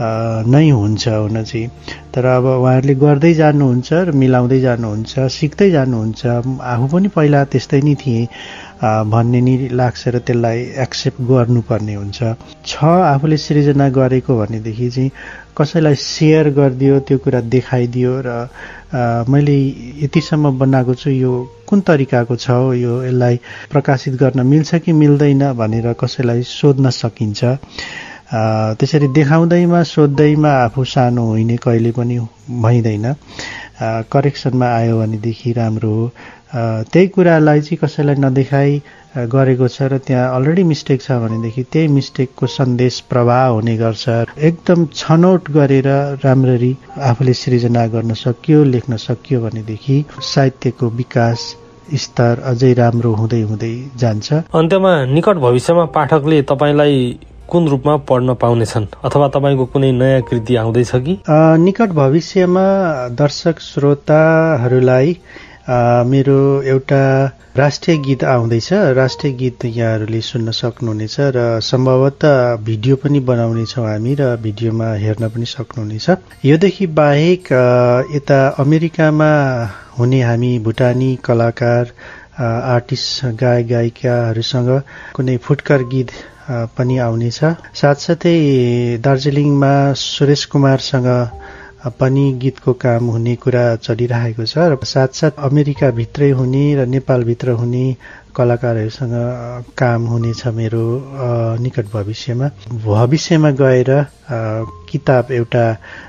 नै 0.00 0.68
हुन्छ 0.70 1.08
हुन 1.08 1.42
चाहिँ। 1.44 1.68
तर 2.14 2.24
अब 2.24 2.44
उहाँहरूले 2.44 2.94
गर्दै 2.94 3.32
जानुहुन्छ 3.34 3.92
र 3.92 4.10
मिलाउँदै 4.12 4.60
जानुहुन्छ 4.60 5.12
सिक्दै 5.36 5.70
जानुहुन्छ 5.70 6.20
आफू 6.72 6.86
पनि 6.92 7.08
पहिला 7.16 7.44
त्यस्तै 7.52 7.80
नै 7.82 7.94
थिएँ 8.00 8.26
भन्ने 8.82 9.40
नि 9.40 9.54
लाग्छ 9.78 10.02
र 10.08 10.18
त्यसलाई 10.26 10.58
एक्सेप्ट 10.84 11.20
गर्नुपर्ने 11.22 11.94
हुन्छ। 11.94 12.18
छ 12.66 12.74
आफूले 12.82 13.36
सृजना 13.36 13.88
गरेको 13.94 14.32
भनेदेखि 14.38 14.88
चाहिँ 14.90 15.10
कसैलाई 15.54 15.94
सेयर 15.94 16.50
गरिदियो 16.56 16.98
त्यो 17.06 17.18
कुरा 17.24 17.40
देखाइदियो 17.46 18.12
र 18.26 18.30
मैले 19.28 19.56
यतिसम्म 20.04 20.58
बनाएको 20.58 20.94
छु 20.94 21.10
यो 21.10 21.32
कुन 21.68 21.80
तरिकाको 21.86 22.36
छ 22.36 22.48
यो 22.76 22.92
यसलाई 23.04 23.36
प्रकाशित 23.72 24.14
गर्न 24.22 24.46
मिल्छ 24.46 24.74
कि 24.84 24.92
मिल्दैन 24.92 25.52
भनेर 25.52 25.92
कसैलाई 26.00 26.42
सोध्न 26.42 26.90
सकिन्छ। 26.90 27.44
त्यसरी 28.32 29.08
देखाउँदैमा 29.12 29.82
सोद्धैमा 29.84 30.52
आफू 30.64 30.84
सानो 30.84 31.26
होइने 31.26 31.56
कहिले 31.64 31.90
पनि 31.92 32.18
भइँदैन। 32.64 33.06
करेक्सनमा 34.12 34.66
आयो 34.66 34.98
भनेदेखि 34.98 35.52
राम्रो 35.52 35.90
हो। 35.90 36.10
त्यही 36.92 37.06
कुरालाई 37.08 37.60
चाहिँ 37.60 37.78
कसैलाई 37.82 38.16
नदेखाई 38.24 38.82
गरेको 39.28 39.68
छ 39.68 39.82
र 39.92 39.98
त्यहाँ 39.98 40.34
अलरेडी 40.34 40.62
मिस्टेक 40.64 41.02
छ 41.02 41.12
भनेदेखि 41.20 41.62
त्यही 41.72 41.88
मिस्टेकको 41.88 42.46
सन्देश 42.46 43.00
प्रवाह 43.10 43.44
हुने 43.46 43.76
गर्छ। 43.76 44.08
एकदम 44.40 44.86
छनौट 44.94 45.50
गरेर 45.50 45.88
राम्ररी 46.24 46.72
आफूले 47.08 47.34
सृजना 47.34 47.86
गर्न 47.94 48.14
सकियो 48.16 48.62
लेख्न 48.64 48.96
सकियो 48.96 49.40
भनेदेखि 49.40 50.04
साहित्यको 50.32 50.88
विकास 51.00 51.40
स्तर 52.04 52.40
अझै 52.52 52.72
राम्रो 52.74 53.12
हुँदै 53.14 53.42
हुँदै 53.42 53.74
जान्छ। 53.96 54.32
अन्त्यमा 54.54 54.92
निकट 55.12 55.36
भविष्यमा 55.44 55.84
पाठकले 55.96 56.42
तपाईँलाई 56.48 56.96
कुन 57.50 57.68
रूपमा 57.68 57.96
पढ्न 58.08 58.34
पाउनेछन्? 58.42 58.86
अथवा 59.04 59.28
तपाईँको 59.34 59.64
कुनै 59.72 59.90
नयाँ 59.92 60.22
कृति 60.28 60.56
आउँदैछ 60.56 60.90
कि? 60.94 61.14
निकट 61.64 61.90
भविष्यमा 61.92 62.66
दर्शक 63.18 63.60
श्रोताहरूलाई 63.60 65.16
मेरो 66.08 66.40
एउटा 66.62 67.02
राष्ट्रिय 67.56 67.96
गीत 68.06 68.24
आउँदैछ। 68.24 68.68
राष्ट्रिय 68.72 69.32
गीत 69.32 69.64
यहाँहरूले 69.64 70.20
सुन्न 70.20 70.50
सक्नुहुनेछ 70.50 71.16
र 71.36 71.60
सम्भवतः 71.60 72.56
भिडियो 72.64 72.96
पनि 72.96 73.20
बनाउनेछौँ 73.20 73.86
हामी 73.86 74.14
र 74.20 74.34
भिडियोमा 74.42 74.88
हेर्न 75.04 75.28
पनि 75.28 75.46
सक्नुहुनेछ। 75.46 76.08
योदेखि 76.44 76.86
बाहेक 76.98 77.52
यता 78.16 78.40
अमेरिकामा 78.58 79.30
हुने 79.98 80.20
हामी 80.22 80.58
भुटानी 80.64 81.14
कलाकार 81.24 81.92
आर्टिस्ट 82.40 83.24
गायक 83.40 83.66
गायिकाहरूसँग 83.68 84.70
कुनै 85.16 85.36
फुटकर 85.36 85.82
गीत 85.92 86.10
पनि 86.76 86.96
आउनेछ। 86.98 87.40
साथसाथै 87.74 88.36
दार्जिलिङमा 89.00 89.72
सुरेश 89.98 90.44
कुमारसँग 90.44 91.08
पनि 91.98 92.24
गीतको 92.38 92.72
काम 92.76 93.06
हुने 93.08 93.34
कुरा 93.36 93.64
चलिरहेको 93.76 94.44
छ 94.46 94.66
र 94.70 94.78
साथसाथ 94.86 95.38
अमेरिकाभित्रै 95.42 96.30
हुने 96.30 96.64
र 96.74 96.86
नेपालभित्र 96.88 97.50
हुने 97.60 97.86
कलाकारहरूसँग 98.36 99.14
काम 99.78 100.06
हुनेछ 100.06 100.46
मेरो 100.56 100.84
निकट 101.60 101.86
भविष्यमा। 101.92 102.48
भविष्यमा 102.84 103.50
गएर 103.60 103.90
किताब 104.90 105.30
एउटा 105.32 105.64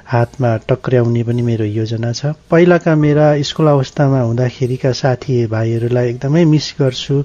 हातमा 0.07 0.55
टक्र्याउने 0.69 1.23
पनि 1.23 1.41
मेरो 1.41 1.65
योजना 1.65 2.11
छ। 2.13 2.31
पहिलाका 2.51 2.95
मेरा 2.95 3.27
स्कुल 3.43 3.67
अवस्थामा 3.67 4.19
हुँदाखेरिका 4.21 4.91
साथी 4.91 5.35
भाइहरूलाई 5.51 6.09
एकदमै 6.09 6.43
मिस 6.45 6.67
गर्छु। 6.79 7.21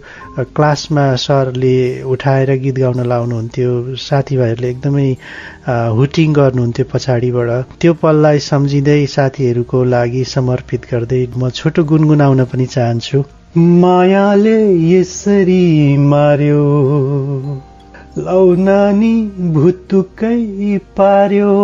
क्लासमा 0.57 1.05
सरले 1.27 2.03
उठाएर 2.03 2.51
गीत 2.63 2.79
गाउन 2.79 3.07
लाउनुहुन्थ्यो। 3.07 3.71
साथीभाइहरूले 4.09 4.71
एकदमै 4.71 5.09
हुटिङ 5.99 6.33
गर्नुहुन्थ्यो 6.35 6.87
पछाडिबाट। 6.93 7.51
त्यो 7.81 7.95
पललाई 8.03 8.39
सम्झिँदै 8.51 9.01
साथीहरूको 9.17 9.85
लागि 9.95 10.25
समर्पित 10.35 10.83
गर्दै 10.93 11.23
म 11.37 11.51
छोटो 11.51 11.85
गुनगुनाउन 11.85 12.45
पनि 12.51 12.67
चाहन्छु। 12.67 13.23
मायाले 13.59 14.89
यसरी 14.89 15.97
मार्यो। 15.97 16.65
लौ 18.19 18.55
नानी 18.55 19.31
भुतुकै 19.55 20.79
पार्यो। 20.97 21.55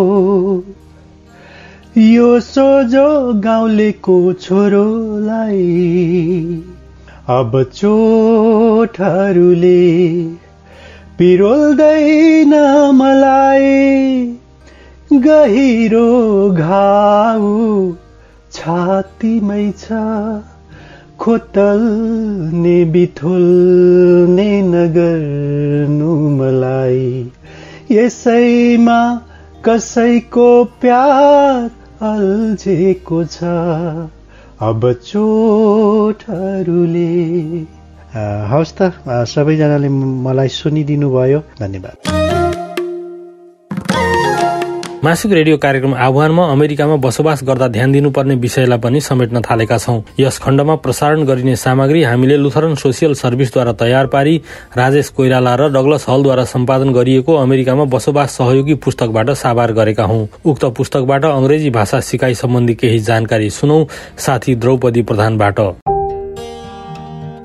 यो 1.98 2.40
सोझो 2.40 3.32
गाउँलेको 3.32 4.32
छोरोलाई 4.32 5.62
अब 7.28 7.70
चोटहरूले 7.74 9.82
पिरोल्दैन 11.18 12.54
मलाई। 12.94 14.36
गहिरो 15.12 16.50
घाउ 16.50 17.92
छातीमै 18.52 19.72
छ। 19.78 19.92
खोतल्ने 21.20 22.84
बिथोल्ने 22.92 24.50
नगर्नु 24.62 26.12
मलाई 26.38 27.30
यसैमा 27.90 29.00
कसैको 29.64 30.48
प्यार 30.80 31.70
अल्झेको 32.08 33.24
छ। 33.24 33.36
अब 34.68 34.80
चोटहरूले। 35.06 37.10
हवस् 38.50 38.74
त 38.78 38.80
सबैजनाले 39.34 39.88
मलाई 40.26 40.48
सुनिदिनु 40.58 41.10
भयो 41.10 41.40
धन्यवाद। 41.60 42.43
मासिक 45.04 45.32
रेडियो 45.32 45.56
कार्यक्रम 45.56 45.94
आह्वानमा 45.94 46.44
अमेरिकामा 46.48 46.94
बसोबास 46.96 47.42
गर्दा 47.44 47.66
ध्यान 47.68 47.92
दिनुपर्ने 47.92 48.34
विषयलाई 48.40 48.78
पनि 48.80 49.00
समेट्न 49.00 49.40
थालेका 49.44 49.76
छौं। 49.78 50.00
यस 50.20 50.38
खण्डमा 50.38 50.74
प्रसारण 50.80 51.24
गरिने 51.24 51.56
सामग्री 51.56 52.02
हामीले 52.02 52.36
लुथरन 52.36 52.74
सोसियल 52.74 53.14
सर्भिसद्वारा 53.14 53.72
तयार 53.84 54.06
पारी 54.06 54.36
राजेश 54.76 55.08
कोइराला 55.12 55.54
र 55.54 55.68
डगलस 55.76 56.08
हलद्वारा 56.08 56.44
सम्पादन 56.48 56.92
गरिएको 56.92 57.34
अमेरिकामा 57.36 57.84
बसोबास 57.92 58.36
सहयोगी 58.38 58.74
पुस्तकबाट 58.80 59.30
साभार 59.36 59.72
गरेका 59.72 60.04
हौं। 60.04 60.26
उक्त 60.44 60.64
पुस्तकबाट 60.76 61.24
अंग्रेजी 61.26 61.70
भाषा 61.70 62.00
सिकाइ 62.00 62.34
सम्बन्धी 62.34 62.74
केही 62.74 62.98
जानकारी 63.04 63.50
सुनौ 63.52 63.84
साथी 64.18 64.54
द्रौपदी 64.56 65.02
प्रधानबाट। 65.02 65.60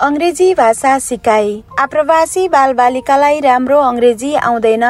अङ्ग्रेजी 0.01 0.53
भाषा 0.53 0.91
सिकाई। 0.99 1.47
आप्रवासी 1.79 2.47
बालबालिकालाई 2.49 3.39
राम्रो 3.39 3.79
अङ्ग्रेजी 3.81 4.31
आउँदैन। 4.41 4.85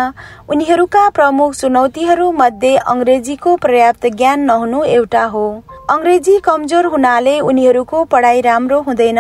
उनीहरूका 0.50 1.04
प्रमुख 1.10 1.54
चुनौतीहरू 1.54 2.28
मध्ये 2.32 2.76
अङ्ग्रेजीको 2.94 3.56
पर्याप्त 3.56 4.06
ज्ञान 4.20 4.40
नहुनु 4.42 4.84
एउटा 4.98 5.24
हो। 5.26 5.46
अङ्ग्रेजी 5.90 6.38
कमजोर 6.40 6.86
हुनाले 6.86 7.40
उनीहरूको 7.42 8.04
पढाइ 8.06 8.42
राम्रो 8.42 8.82
हुँदैन। 8.82 9.20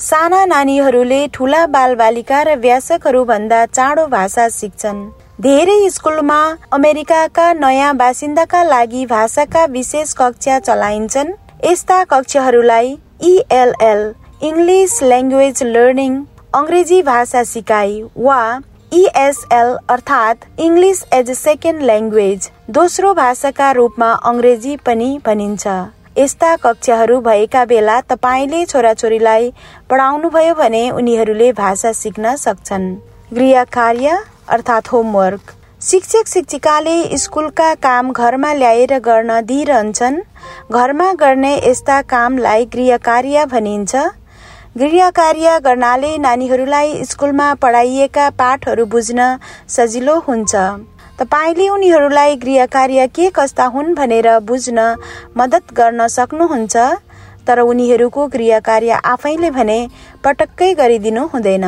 साना 0.00 0.44
नानीहरूले 0.52 1.22
ठुला 1.34 1.64
बालबालिका 1.72 2.42
र 2.42 2.60
व्यासकहरू 2.60 3.24
भन्दा 3.24 3.64
चाँडो 3.72 4.06
भाषा 4.12 4.48
सिक्छन्। 4.60 5.04
धेरै 5.40 5.80
स्कुलमा 5.90 6.40
अमेरिकाका 6.72 7.52
नयाँ 7.64 7.96
बासिन्दाका 7.96 8.62
लागि 8.62 9.04
भाषाका 9.08 9.64
विशेष 9.72 10.14
कक्षा 10.20 10.58
चलाइन्छन्। 10.68 11.36
यस्ता 11.64 12.04
कक्षाहरूलाई 12.12 12.98
E L L 13.24 14.02
English 14.48 14.92
language 15.02 15.62
learning 15.62 16.12
अङ्ग्रेजी 16.58 17.00
भाषा 17.08 17.42
सिकाइ 17.44 17.90
वा 18.26 18.36
इएसएल 18.92 19.72
अर्थात् 19.94 20.44
इङ्ग्लिस 20.66 21.02
एज 21.12 21.30
सेकेन्ड 21.38 21.82
ल्याङ्ग्वेज 21.82 22.48
दोस्रो 22.78 23.12
भाषाका 23.14 23.70
रूपमा 23.78 24.08
अङ्ग्रेजी 24.30 24.76
पनि 24.86 25.08
भनिन्छ। 25.26 25.66
यस्ता 26.18 26.54
कक्षाहरू 26.62 27.20
भएका 27.26 27.64
बेला 27.72 28.00
तपाईँले 28.12 28.64
छोराछोरीलाई 28.72 29.52
पढाउनुभयो 29.90 30.54
भने 30.60 30.82
उनीहरूले 30.90 31.52
भाषा 31.60 31.92
सिक्न 32.00 32.34
सक्छन्। 32.44 32.86
गृह 33.32 33.64
कार्य 33.76 34.18
अर्थात् 34.56 34.88
होमवर्क 34.92 35.52
शिक्षक 35.88 36.28
शिक्षिकाले 36.28 36.96
स्कुलका 37.18 37.74
काम 37.84 38.12
घरमा 38.12 38.52
ल्याएर 38.52 38.98
गर्न 39.00 39.40
दिइरहन्छन्। 39.50 40.16
घरमा 40.72 41.12
गर्ने 41.24 41.52
यस्ता 41.58 42.00
कामलाई 42.14 42.64
गृह 42.74 42.96
कार्य 43.10 43.44
भनिन्छ। 43.52 43.96
गृह 44.78 45.08
कार्य 45.10 45.58
गर्नाले 45.60 46.10
नानीहरूलाई 46.18 47.04
स्कुलमा 47.04 47.46
पढाइएका 47.54 48.28
पाठहरू 48.38 48.84
बुझ्न 48.86 49.24
सजिलो 49.68 50.14
हुन्छ। 50.28 50.54
तपाईँले 51.20 51.68
उनीहरूलाई 51.68 52.36
गृह 52.36 52.66
कार्य 52.66 53.06
के 53.08 53.30
कस्ता 53.30 53.64
हुन् 53.74 53.94
भनेर 53.94 54.28
बुझ्न 54.46 54.84
मद्दत 55.36 55.72
गर्न 55.74 56.06
सक्नुहुन्छ 56.08 56.76
तर 57.46 57.60
उनीहरूको 57.62 58.26
गृह 58.28 58.60
कार्य 58.62 59.00
आफैले 59.06 59.50
भने 59.50 59.78
पटक्कै 60.24 60.72
गरिदिनु 60.74 61.26
हुँदैन। 61.26 61.66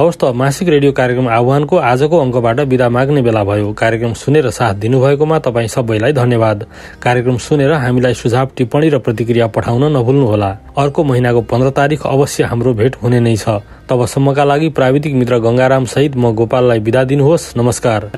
हवस् 0.00 0.16
त 0.16 0.24
मासिक 0.32 0.68
रेडियो 0.68 0.92
कार्यक्रम 0.92 1.28
आह्वानको 1.28 1.76
आजको 1.76 2.16
अङ्कबाट 2.18 2.60
विदा 2.64 2.88
माग्ने 2.88 3.20
बेला 3.20 3.42
भयो। 3.44 3.72
कार्यक्रम 3.76 4.12
सुनेर 4.16 4.48
साथ 4.48 4.74
दिनुभएकोमा 4.80 5.38
तपाईँ 5.38 5.68
सबैलाई 5.68 6.12
धन्यवाद। 6.16 6.64
कार्यक्रम 7.04 7.36
सुनेर 7.36 7.72
हामीलाई 7.84 8.14
सुझाव 8.14 8.48
टिप्पणी 8.56 8.88
र 8.88 8.98
प्रतिक्रिया 9.04 9.46
पठाउन 9.52 9.84
नभुल्नुहोला। 9.92 10.50
अर्को 10.72 11.04
महिनाको 11.04 11.40
पन्ध्र 11.44 11.70
तारिक 11.76 12.06
अवश्य 12.06 12.44
हाम्रो 12.48 12.72
भेट 12.80 12.96
हुने 12.96 13.20
नै 13.20 13.36
छ। 13.36 13.60
तबसम्मका 13.92 14.44
लागि 14.44 14.68
प्राविधिक 14.72 15.14
मित्र 15.14 15.38
गंगाराम 15.38 15.84
सहित 15.84 16.16
म 16.16 16.32
गोपाललाई 16.32 16.78
विदा 16.80 17.04
दिनुहोस्। 17.04 17.52
नमस्कार। 17.60 18.10